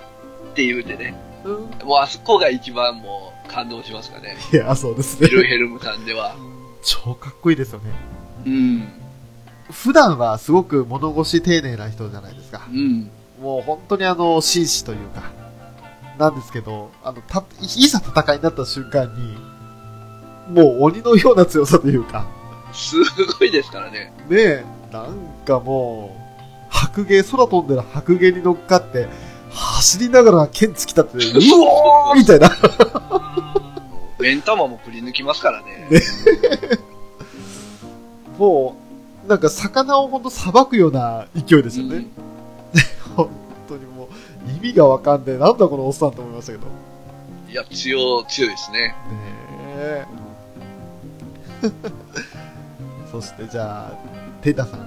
[0.53, 1.14] って言うてね。
[1.44, 4.36] うんもうあそこが一番もう感動しますかね。
[4.53, 5.36] いや、そうですねビ。
[5.36, 6.36] ルヘルムさんでは。
[6.82, 7.90] 超かっこいいですよね。
[8.46, 8.88] うん。
[9.70, 12.68] 普段はすごく物腰丁寧な人じゃないですか。
[12.70, 13.11] うん。
[13.40, 15.22] もう本当にあの、紳士というか、
[16.18, 19.36] なんですけど、あの、た、いざ戦いになった瞬間に、
[20.55, 22.26] もう鬼のような強さというか、
[22.72, 22.96] す
[23.38, 24.12] ごいですからね。
[24.28, 25.16] ねえ、なん
[25.47, 29.09] かもう、白芸、空飛んでる白芸に乗っかって、
[29.51, 32.51] 走りながら剣突き立てて、 うおーみたいな。
[34.18, 35.88] 目ん玉もくり抜きますからね。
[35.90, 36.01] ね
[38.38, 38.76] も
[39.24, 42.07] う、なんか魚をほんとさばくような勢いですよね。
[43.16, 43.30] 本
[43.68, 45.38] 当にもう、意味がわかんねえ。
[45.38, 46.66] なんだこのおっさんと思いましたけど。
[47.51, 48.78] いや、強、強いですね。
[48.78, 48.95] ね
[49.80, 50.07] え。
[53.11, 54.80] そしてじゃあ、テータさん。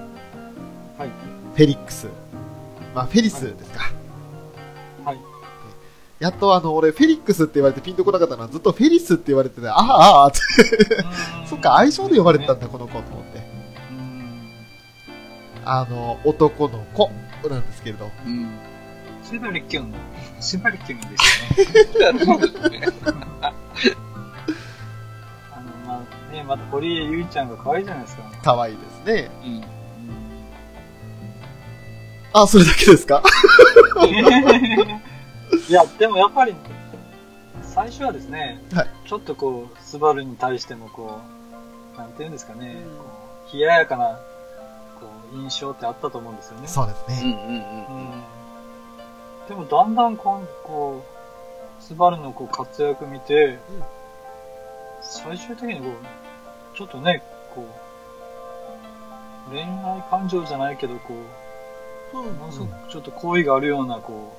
[0.98, 1.08] はい。
[1.54, 2.08] フェリックス。
[2.94, 3.90] まあ、フェリスですか。
[5.04, 5.20] はい。
[6.18, 10.38] やっとあの、俺、フェリックスって言われてピンとこなかったのは、ずっとフェリスって言われてて、ああ、ああ、って。
[11.48, 13.38] そっか、愛称で呼ばれてたんだ、この子と思って。
[13.90, 14.52] うん。
[15.64, 17.10] あの、男の子
[17.48, 18.10] なんですけれど。
[18.26, 18.50] うん。
[19.22, 19.94] スバルキュン、
[20.38, 22.88] スバルキュンですよね。
[26.36, 28.22] ね、また堀江ゆいちゃんが可愛いじゃないですか。
[28.42, 29.30] 可愛いですね。
[29.44, 29.64] うん。
[32.32, 33.22] あ、それだけですか？
[35.68, 36.54] いや、でもやっぱり、
[37.62, 41.20] 最初はですね、はいちょっとこう、スバルに対してもこ
[41.94, 42.76] う、なんていうんですかね、
[43.52, 44.18] 冷ややかな、
[45.00, 46.66] こう、印象ってあったと思うんですよね。
[46.68, 47.20] そうですね。
[47.22, 48.10] うんうんうん。
[48.10, 48.22] うん。
[49.48, 51.02] でもだんだんこう、こ
[51.80, 53.58] う、スバルのこう活躍見て、
[55.02, 55.92] 最終的にこう、
[56.76, 57.22] ちょっとね、
[57.54, 57.66] こ
[59.48, 61.14] う、恋愛感情じゃないけど、こ
[62.12, 64.36] う、ものすごくちょっと好意があるような、こ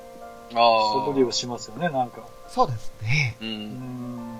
[0.52, 2.22] う、あ素振りをしますよね、なんか。
[2.48, 3.36] そうですね。
[3.40, 3.44] う。
[3.44, 4.38] うんん。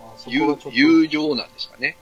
[0.00, 1.96] まあ、そこ有がちょっ有料なんですかね。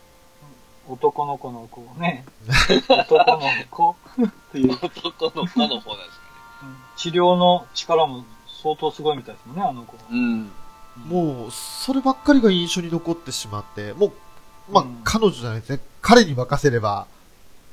[0.87, 2.25] と男の子のこうね、
[2.89, 3.41] 男の
[3.71, 6.01] 子っていう、 男の子の方なんですかね。
[6.63, 8.25] うん治療の力も
[8.61, 9.95] 相当すごいみたいですもんね、あの子。
[10.11, 10.51] うん。
[11.07, 14.13] もう、そればっかりが印象に残ってしまって、もう、
[14.71, 15.81] まあ、うん彼女じゃないですね。
[16.03, 17.07] 彼に任せれば、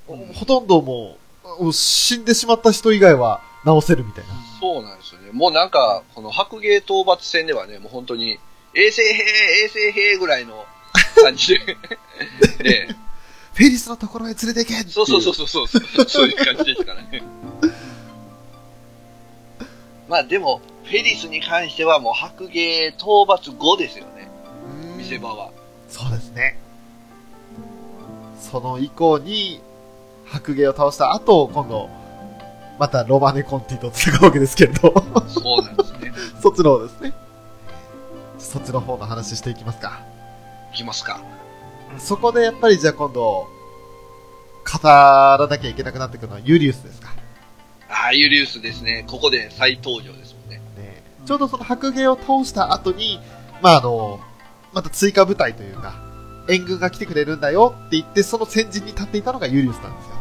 [0.07, 1.17] うんほとんども
[1.59, 4.33] う、死んでしまった人以外は治せるみたいな。
[4.59, 5.31] そうなんですよね。
[5.31, 8.39] もうなんか、この白芸討伐戦ではね、もう本当に、
[8.73, 10.65] 衛生兵、衛生兵ぐらいの
[11.21, 11.59] 感じで、
[12.63, 12.95] ね、
[13.53, 15.67] フェリスのところへ連れて行けっていそうそうそうそうそう、
[16.09, 17.23] そういう感じですからね。
[20.07, 24.29] まあでも、フェリスに関してはもう白芸討伐後ですよね、
[24.83, 25.51] うん見せ場は。
[25.89, 26.59] そうですね。
[28.51, 29.59] その以降に、
[30.25, 31.89] 白芸を倒した後、今度、
[32.79, 34.93] またロマネコンティと戦うわけですけれど、
[35.27, 36.13] そうなんですね。
[36.41, 37.13] そっちの方ですね。
[38.37, 40.01] そっちの方の話していきますか。
[40.73, 41.19] いきますか。
[41.97, 47.09] そこでやっぱりじゃあ今度、語らなきゃいけなくなってくるのはユリウスですか。
[47.89, 49.05] ああ、ユリウスですね。
[49.07, 50.61] ここで再登場ですもんね。
[50.77, 53.19] ねちょうどその白芸を倒した後に、
[53.61, 54.19] まああの、
[54.73, 56.04] また追加部隊というか、
[56.47, 60.15] 援軍が来てくれるんだよって言って、その先陣に立っていたのがユリウスなんですよ。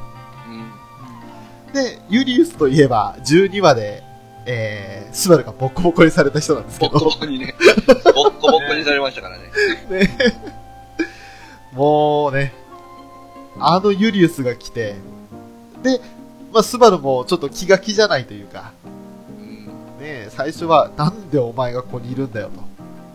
[0.48, 1.72] うん。
[1.72, 4.02] で、ユリウスといえば、12話で、
[4.46, 7.54] えー、スバルがボッコボコにされた人なんですけどボッコボ、コにね、
[8.14, 9.44] ボッコボコにされましたからね。
[9.90, 10.10] ね、
[11.72, 12.52] もうね、
[13.58, 14.96] あのユリウスが来て、
[15.82, 16.00] で、
[16.52, 18.72] まあ、スバルもちょっと気が気じゃないというか、
[19.38, 19.66] うん。
[20.00, 22.62] ね、最初は、なんでお前がここにいるんだよと。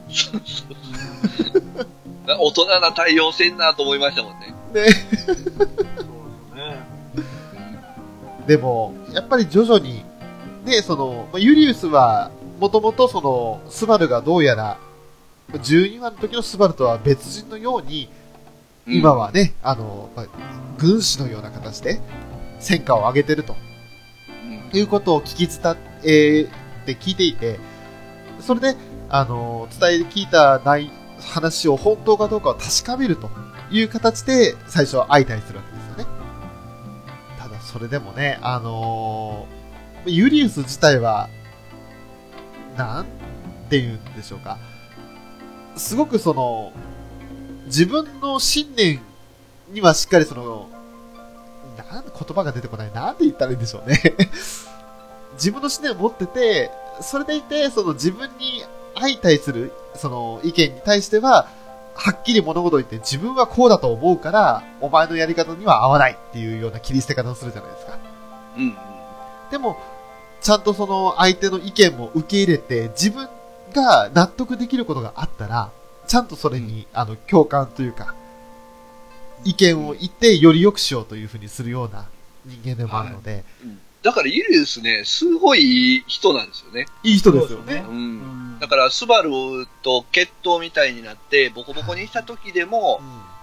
[2.37, 4.53] 大人な対応せんなと思いましたもんね。
[4.73, 4.91] ね、
[5.25, 5.69] そうですね。
[8.47, 10.03] でも、やっぱり徐々に、
[10.65, 14.77] で、その、まあユリウスは、もともとその、スバルがどうやら、
[15.53, 18.09] 12話の時のスバルとは別人のように、
[18.87, 20.25] 今はね、あの、まあ
[20.77, 21.99] 軍師のような形で、
[22.59, 23.55] 戦果を上げてると
[24.71, 27.59] うん、いうことを聞き伝えって聞いていて、
[28.39, 28.75] それで、
[29.09, 30.91] あの、伝え聞いたない
[31.21, 33.29] 話を本当かどうかを確かめると
[33.71, 36.05] いう形で、最初は相対するわけですよね。
[37.37, 39.47] ただ、それでもね、あの
[40.05, 41.29] ユリウス自体は、
[42.77, 43.05] なん
[43.69, 44.57] て言うんでしょうか。
[45.75, 46.73] すごくその、
[47.65, 49.01] 自分の信念
[49.71, 50.69] にはしっかりその、
[51.77, 52.91] なん言葉が出てこない。
[52.91, 54.01] なんて言ったらいいんでしょうね。
[55.33, 58.63] 自分の信念を持ってて、それでいて、その自分に
[58.95, 61.47] 相対する、その意見に対しては、
[61.95, 67.97] はっきり物事を言って自分はこうだと思うから、お前のやり方には合わないっていうような切り捨て方をするじゃないですか。
[68.57, 68.63] うん。
[68.63, 68.77] うん。
[69.51, 69.77] でも、
[70.41, 73.27] ちゃんとその相手の意見も受け入れて、自分
[73.73, 75.71] が納得できることがあったら、
[76.07, 78.15] ちゃんとそれに、あの、共感というか、
[79.43, 82.05] 意見を言ってより良くしようというふうにするような
[82.45, 83.43] 人間でもあるので、
[84.01, 86.85] だからユリウスね、すごいいい人なんですよね。
[87.03, 87.93] いい人ですよねそう。
[87.93, 89.29] んんだから、スバル
[89.81, 93.01] と決闘みたいになって、ボコボコにした時でも、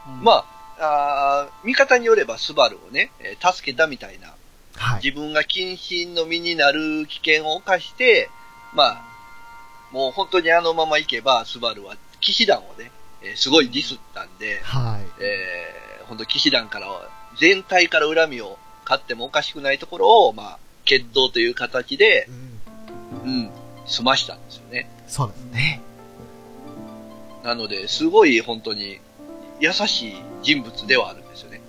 [0.08, 0.44] うんま
[0.78, 4.34] あ、あー味方によればスバルをね、えー助けたみたいな、
[4.76, 5.04] はい。
[5.04, 8.30] 自分が謹慎の身になる危険を冒して、
[8.74, 9.04] まあ、
[9.92, 12.90] もう本当にあのまま行けば、スバルは騎士団をね、
[13.22, 15.22] えーすごいディスったんで、はい。
[15.22, 22.28] えー、本当騎士団からは、全体から恨みを買ってもおかしくないところを、まあ、決闘という形で
[23.24, 23.50] う、んうん、
[23.84, 24.88] 済ましたんですよね。
[25.08, 25.80] そうですね。
[27.42, 29.00] なので、すごい本当に
[29.60, 31.60] 優しい人物ではあるんですよね。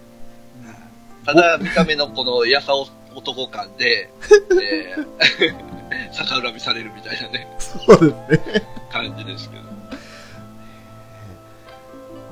[1.26, 2.74] ただ、見た目のこの優さ
[3.16, 4.10] 男感で、
[4.62, 8.64] えー、 逆恨みされるみたいなね、そうですね。
[8.92, 9.64] 感じですけど。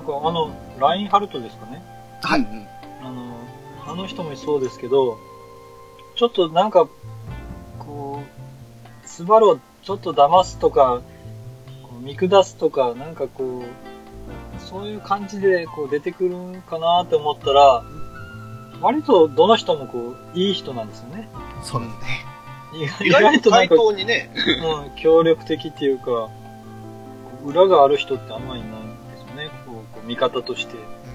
[0.06, 1.82] 僕あの、ラインハルトですかね。
[2.22, 2.68] はいうんうん
[3.88, 5.18] あの、人もそうですけど、
[6.16, 6.88] ちょっとなんか、
[7.80, 11.02] こう、スバルをちょっと騙すとか、
[11.84, 17.84] こう見下すとか、なんかこう、そういう感じでこう出てくるんかなって思ったら、
[18.82, 21.30] 割とどの人もこう、いい人なんですよね。
[21.62, 22.26] そうですね。
[22.74, 24.32] 意外意外と対なんか、等にね、
[24.86, 26.30] うん、協力的っていうか、
[27.46, 29.50] 裏がある人ってあんまりいないんですよね。
[29.66, 30.76] こうこう味方として。
[30.78, 31.06] うん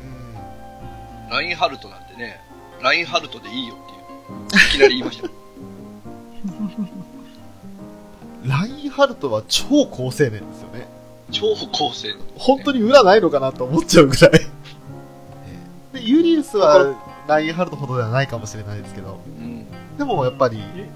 [1.31, 2.41] ラインハルトなんてね、
[2.83, 5.33] ラインハルトでいいよっていう、いきなり言いましたよ。
[8.47, 10.89] ラインハルトは超高青年ですよね。
[11.31, 12.17] 超高性能。
[12.37, 14.31] 本当に裏ないのかなと思っちゃうぐらい。
[15.93, 16.97] で、ユリウスは
[17.29, 19.67] ラインハルトほどではないかもしれないですけど、うん。
[19.99, 20.91] でもやっぱり、ね、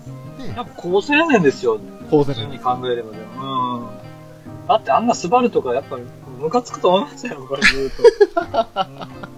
[0.57, 1.79] やっぱ高青年ですよ。
[2.11, 2.61] 高青普通に年。
[2.61, 3.19] 考えればね。
[3.37, 3.89] うん。
[4.69, 6.03] だってあんなスバルとかやっぱり
[6.41, 7.93] ムカつくと思いますよ、これずーっ
[8.73, 8.81] と。
[9.29, 9.35] うん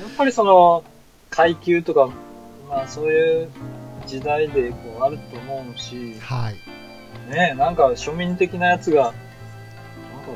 [0.00, 0.84] やっぱりその、
[1.30, 2.10] 階級とか、
[2.68, 3.48] まあそういう
[4.06, 6.56] 時代でこうあると思うし、はい。
[7.30, 9.16] ねなんか庶民的なやつが、なんか
[10.26, 10.34] こ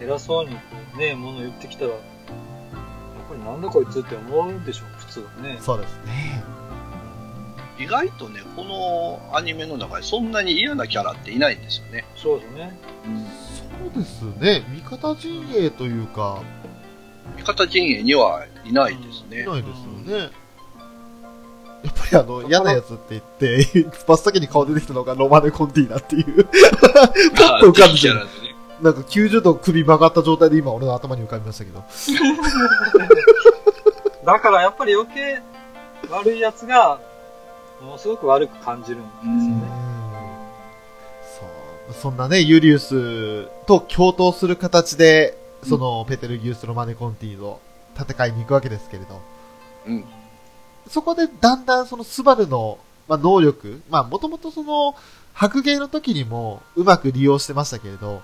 [0.00, 0.60] う、偉そうにこ
[0.94, 2.00] うね、もの言ってきたら、やっ
[3.28, 5.58] ぱりなんだこいつって思うでしょ、普通はね。
[5.60, 6.42] そうですね。
[7.78, 12.04] 意外とね、このアニメの中でそんなに嫌なキャラっていないんですよね。
[12.14, 12.78] そうですね。
[13.82, 14.64] そうですね。
[14.72, 16.42] 味方陣営というか、
[17.36, 19.42] 味方陣営にはいないですね。
[19.42, 20.30] いないですよね。
[21.82, 23.66] やっぱりあの、嫌なやつって言って、
[24.06, 26.44] 真っ先に顔出てきたのがロマネ・コンティーナっていう。
[26.44, 28.30] パッと浮かんでキきたャラでね。
[28.80, 31.82] なんか90度首曲がった状態で今俺の頭に浮かびましたけど。
[34.24, 35.40] だからやっぱり余計
[36.10, 37.00] 悪いやつが、
[37.80, 39.66] ものすごく悪く感じるんですようんね。
[41.38, 41.44] そ
[41.90, 41.94] う。
[41.94, 45.36] そんなね、ユリウスと共闘する形で、
[45.68, 47.60] その、ペテルギウス・ロマネ・コンティと
[47.98, 49.20] 戦いに行くわけですけれど、
[49.86, 50.04] うん。
[50.88, 52.78] そこでだんだんそのスバルの、
[53.08, 54.94] まあ、能力、まあもともとその、
[55.34, 58.22] 白芸の時にもうまく利用してましたけれど、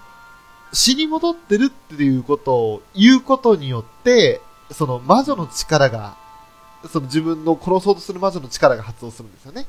[0.73, 4.41] 死に戻ってるっていうことを言うことによって、
[4.71, 6.16] その魔女の力が、
[6.93, 9.66] その自分の殺そうとする魔女の力が発動するんですよね。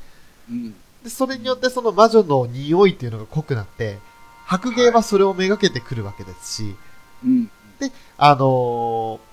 [0.50, 0.74] うん。
[1.02, 3.98] で、それによってその魔女の匂いっていうのが濃くなって、
[4.44, 6.76] 白芸はそれをめがけてくるわけですし、
[7.24, 7.50] うん。
[8.18, 9.29] あのー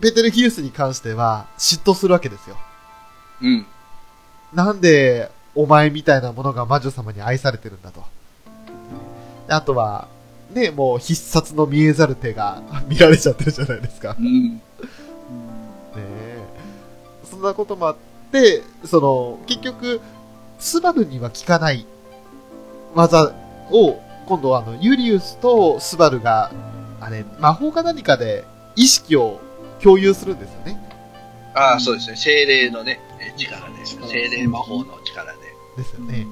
[0.00, 2.56] ベテルギウスに関しては嫉妬するわけですよ。
[3.42, 3.66] うん。
[4.52, 8.04] なんで、お前みたいなものが魔女様に愛されてるんだと。
[9.48, 10.08] であとは、
[10.52, 14.14] ね、もう必殺の見えざる手が 見られちゃってるじゃないですか。
[14.14, 14.60] ねうん。
[15.96, 16.38] え
[17.28, 17.96] そんなこともあっ
[18.30, 20.00] て、その、結局、
[20.58, 21.86] スバルには効かない
[22.94, 23.32] 技
[23.70, 26.50] を、今度はあの、ユリウスとスバルが、
[27.00, 28.44] あれ、魔法か何かで
[28.76, 29.40] 意識を
[29.82, 30.80] 共有するんですよね。
[31.54, 32.16] ああ、そうですね。
[32.16, 33.86] 精霊のね、え力で。
[33.86, 35.38] 精霊魔法の力で。
[35.76, 36.26] ですよね。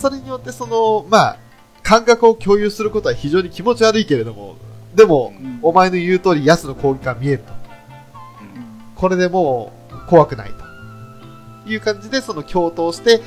[0.00, 1.38] それによってその、まあ、
[1.82, 4.56] 感覚を共有することは非常に気持ち悪いけれども、
[4.94, 7.52] でも、うんお前の言う通り、ヤスの攻撃が見えると。
[8.94, 11.70] これでもう、怖くないと。
[11.70, 13.20] いう感じで、その共闘して、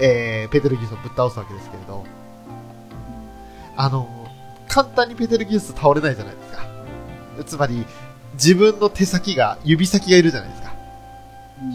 [0.00, 2.04] えー、ペテルギウスをぶっ倒すわけですけれど、
[3.76, 4.08] あの、
[4.68, 6.66] 簡単にペテルギウス倒れないじゃないですか。
[7.44, 7.84] つまり、
[8.36, 10.74] 自分の手先が、指先がいるじゃないですか。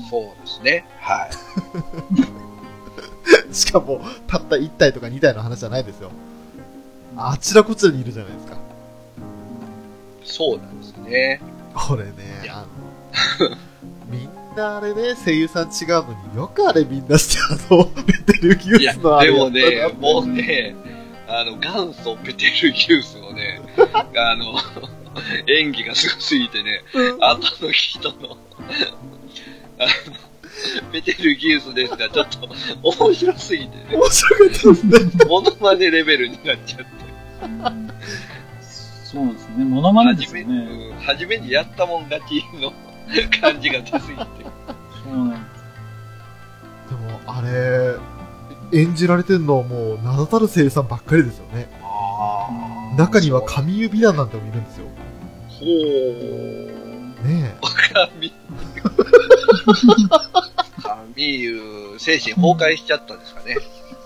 [0.09, 0.86] そうですね。
[0.99, 1.28] は
[3.49, 3.53] い。
[3.53, 6.11] しかも、たった1体とか2体の話じゃないですよ。
[7.18, 8.57] あちらこちらにいるじゃないですか。
[10.23, 11.41] そうなんですね。
[11.73, 12.11] これね
[12.49, 12.65] あ
[13.40, 13.57] の、
[14.10, 20.76] みんなあれね、声優さん違うのによくあれみんなしてあの、ベテルギウスのあれでもねもうね、
[21.27, 23.61] あの、元祖ペテルギウスのね、
[23.94, 24.53] あの、
[25.47, 26.83] 演技がすごすぎてね、
[27.19, 28.38] 後の人の、
[29.79, 32.49] あの、ペテルギウスですが、ちょっと
[32.81, 35.25] 面白すぎてね、面白かったですね。
[35.27, 36.85] モノマネレベルになっちゃって、
[39.03, 39.65] そうですね。
[39.65, 40.55] モノマネですよね。
[40.55, 42.71] うん初めにやったもん勝ちの
[43.41, 44.25] 感じが出すぎて。
[45.03, 45.61] そうなんです。
[46.89, 51.69] でも、あれ、演じられてるのもう名だたる声優さんばっかりですよね。
[51.81, 52.47] あ
[52.97, 54.85] 中には神指弾なんてもいるんですよ。
[55.61, 57.23] ほー。
[57.23, 57.57] ね
[57.93, 58.33] 神。
[60.83, 63.57] 神いう精神崩壊しちゃったんですかね。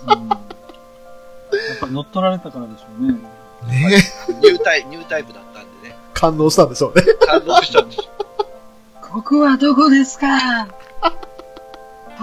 [0.07, 3.17] うんやっぱり乗っ取られたからでしょうね。
[3.69, 3.71] え。
[3.71, 4.33] ねえ。
[4.41, 5.95] ニュータイ、ニュータイプだったんでね。
[6.13, 7.03] 感動したんでしょうね。
[7.25, 8.03] 感動したんでしょ。
[9.01, 10.27] ここはどこですか？
[10.27, 10.67] ハ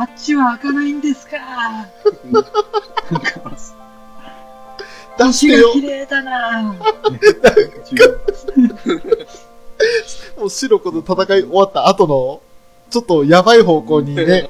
[0.04, 1.38] ッチは開かないんですか？
[5.18, 5.72] 出してよ。
[5.80, 6.76] 麗だな
[10.38, 12.40] もう白子の戦い終わった後の、
[12.90, 14.48] ちょっとやばい方向にね、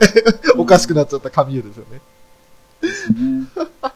[0.56, 2.01] おかしくなっちゃった神優ですよね。
[2.81, 3.47] ですね。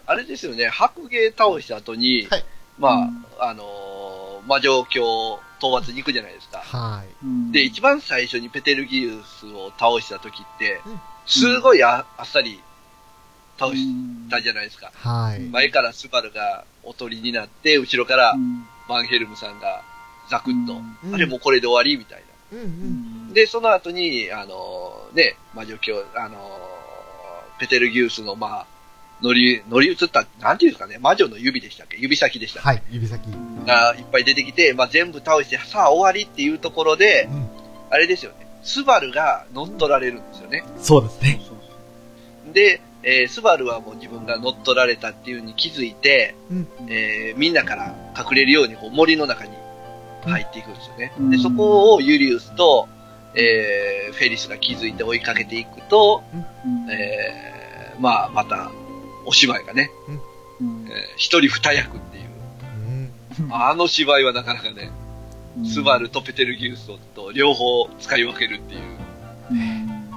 [0.06, 2.44] あれですよね、白芸倒した後に、はい
[2.78, 4.16] まあ、あのー
[4.47, 6.59] 魔女教討伐に行くじゃないですか。
[6.59, 7.09] はい。
[7.24, 12.60] うんで、一番最初にペテルギウスを倒した時ってうん、すごいああっさり
[13.59, 13.89] 倒し
[14.31, 14.93] たじゃないですか。
[14.94, 15.40] はい。
[15.40, 19.82] 前からスバルがおとりになって、後ろからうんバンヘルムさんが
[20.31, 20.74] ザクッと、
[21.05, 22.23] うんあれもうこれで終わりみたい
[22.53, 22.59] な。
[22.59, 22.62] うんう。
[22.65, 26.36] うんんで、その後に、あのね、魔女教、あの
[27.59, 28.66] ペテルギウスの、まあ、
[29.23, 31.97] 乗り、乗り移った、なんていうんですかね、魔女の指でしたっけ？
[31.98, 32.69] 指先でしたっけ？
[32.69, 33.23] はい、指先。
[33.66, 37.48] がいっぱい出てきて、まあ、全部倒して、さあ終わりっていうところで、うん
[37.89, 40.65] あれですよね、スバルが乗っ取られるんですよね。
[40.78, 41.40] そうですね。
[42.53, 49.53] で、えースバルはもう自分が乗っ取られたっていうに気づいて、うんえーみんなから隠れるようにこう森の中に
[50.31, 51.12] 入っていくんですよね。
[51.19, 52.89] うんで、そこをユリウスと、
[53.35, 58.70] えーフェリスが気づいて追いかけていくと、うんえーまあ、また、
[59.27, 59.90] お芝居がね、
[60.61, 62.24] うんえー一人二役っていう、
[63.40, 63.53] うん。
[63.53, 64.90] あの芝居はなかなかね、
[65.59, 68.81] うんスバルとペテルギウスと両方使い分けるっていう。
[69.51, 70.11] うん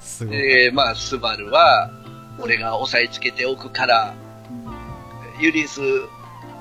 [0.00, 0.36] すごい。
[0.36, 1.90] で、まあ、スバルは、
[2.40, 4.14] 俺が押さえつけておくから、
[5.40, 5.80] ユリウス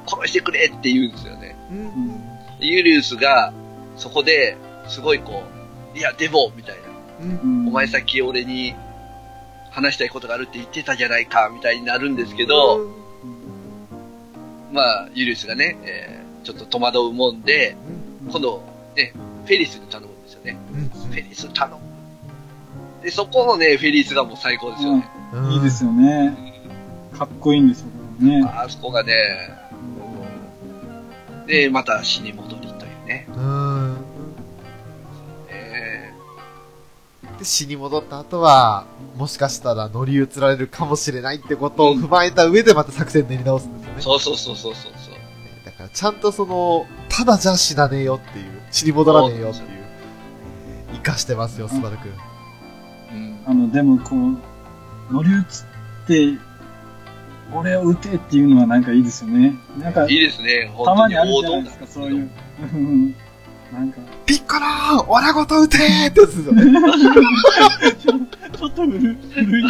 [0.06, 1.56] 殺してくれって言うんですよね。
[1.72, 2.11] うんで
[2.62, 3.54] ユリウスが、
[3.98, 4.58] そこで、
[4.88, 5.44] すごいこ
[5.96, 7.40] う、いや、でも、みたいな。
[7.68, 8.74] お前さっき俺に
[9.70, 12.88] 話したいことがあるって言ってたじゃないか、みたいになるんですけど、
[14.72, 17.76] まあ、ユリウスがね、えーちょっと戸惑うもんで、
[18.30, 18.64] 今度、
[18.96, 19.14] ね、
[19.46, 20.58] フェリスに頼むんですよね。
[20.74, 23.04] うんフェリス頼む。
[23.04, 25.10] で、そこのね、フェリスがもう最高ですよね。
[25.34, 26.36] うんいいですよね。
[27.18, 27.88] かっこいいんですよ
[28.20, 28.44] ね。
[28.48, 29.14] あそこがね、
[31.48, 33.28] で、また死に戻りというね。
[33.36, 33.98] うん。
[35.50, 36.14] え
[37.40, 38.86] で、死に戻った後は、
[39.18, 44.00] もしかしたら乗り移られるかもしれないってことを踏まえた上でまた作戦練り直すんですよね。
[44.00, 45.14] ーそうそうそうそうそうそう。
[45.66, 49.68] だからちゃんとその、ただじゃ死なねえよっていう、死に戻らねえよっていう、
[50.94, 52.12] 生かしてますよ、スバルくん。
[53.14, 53.44] うん。
[53.46, 55.44] あの、でもこう、乗り移っ
[56.08, 56.51] て、
[57.54, 59.56] 俺を撃てっていうのはなんかいいですよね。
[59.78, 62.30] なんか、いいですね、たまにあるじゃないですか、そういう。
[62.74, 63.16] うん
[63.72, 66.64] なんか、ピッコローオラごと撃てーってやつですよね。
[68.58, 69.64] ちょっと古い、古い。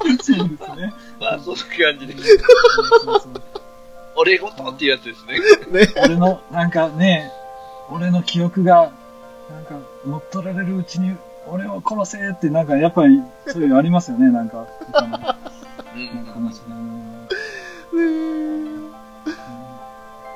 [0.00, 0.92] そうですね。
[1.20, 2.14] まあ、そんな感じで。
[2.16, 3.42] そうそう
[4.16, 5.38] 俺ごとっていうやつですね。
[5.70, 5.92] ね。
[6.04, 7.30] 俺の、なんかね、
[7.90, 8.90] 俺の記憶が、
[9.50, 11.14] なんか、乗っ取られるうちに、
[11.46, 14.66] 俺を殺せって、なんか、やっぱり、そういうのありますよね、なんか。
[16.06, 16.44] なんかうん。
[16.44, 16.64] 話で。
[17.92, 18.48] うん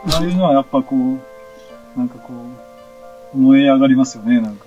[0.05, 2.33] ああいうのはやっぱこう、なんかこ
[3.35, 4.67] う、燃え上がりますよね、なんか。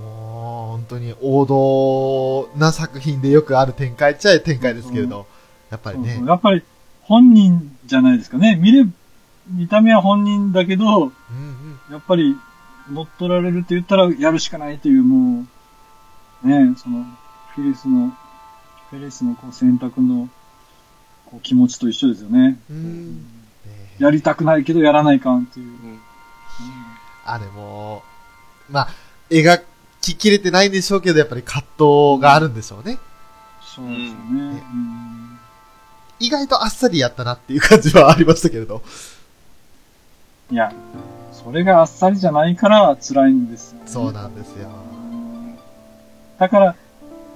[0.00, 5.26] もう、本当に王道な作品でよくある展開っちゃ展開ですけれど、
[5.70, 6.28] やっぱりねそうそう。
[6.28, 6.62] やっぱり
[7.02, 8.56] 本人じゃないですかね。
[8.56, 8.86] 見れ、
[9.50, 11.12] 見た目は本人だけど、うんうん。
[11.92, 12.36] やっぱり
[12.90, 15.44] 乗っ取られるって言ったらやるしかないという、も
[16.42, 17.04] う、ね、その、
[17.54, 18.12] フィリスの、
[18.96, 20.28] フェリスのこう選択の
[21.26, 22.58] こう気持ちと一緒ですよね。
[22.70, 23.22] うんね
[23.98, 25.66] やりたくないけどやらないかんっていう。
[25.66, 26.00] うん
[27.28, 28.04] あれも、
[28.70, 28.88] まあ、
[29.30, 29.60] 描
[30.00, 32.98] ききれてないんでしょうけど、やっぱり葛藤があるんでしょうね。
[33.60, 34.14] そうですよね。
[34.30, 35.38] うんうん
[36.18, 38.82] 意外とあっさりやったなっていう感じはありましたけれど。
[40.50, 40.72] いや、
[41.30, 43.82] それがあっさりじゃないから辛いんですよ、ね。
[43.86, 44.70] そうなんですよ。
[46.38, 46.76] だから、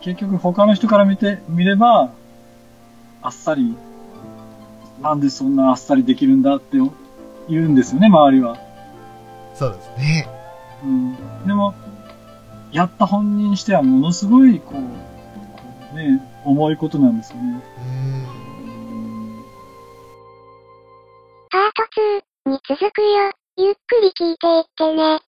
[0.01, 2.13] 結局他の人から見て、見れば、
[3.23, 3.77] あっさり、
[5.03, 6.79] なんでそんなあっさりできるんだって
[7.49, 8.57] 言うんですよね、周りは。
[9.55, 10.29] そうですね。
[10.85, 11.17] うん。
[11.47, 11.75] でも、
[12.73, 14.81] やった本人にしてはものすごい、こう、こ
[15.93, 17.63] うね、重いことなんですよね。
[17.79, 19.45] うん。
[21.51, 21.83] パート
[22.49, 23.33] 2に続くよ。
[23.57, 25.21] ゆっくり聞いていってね。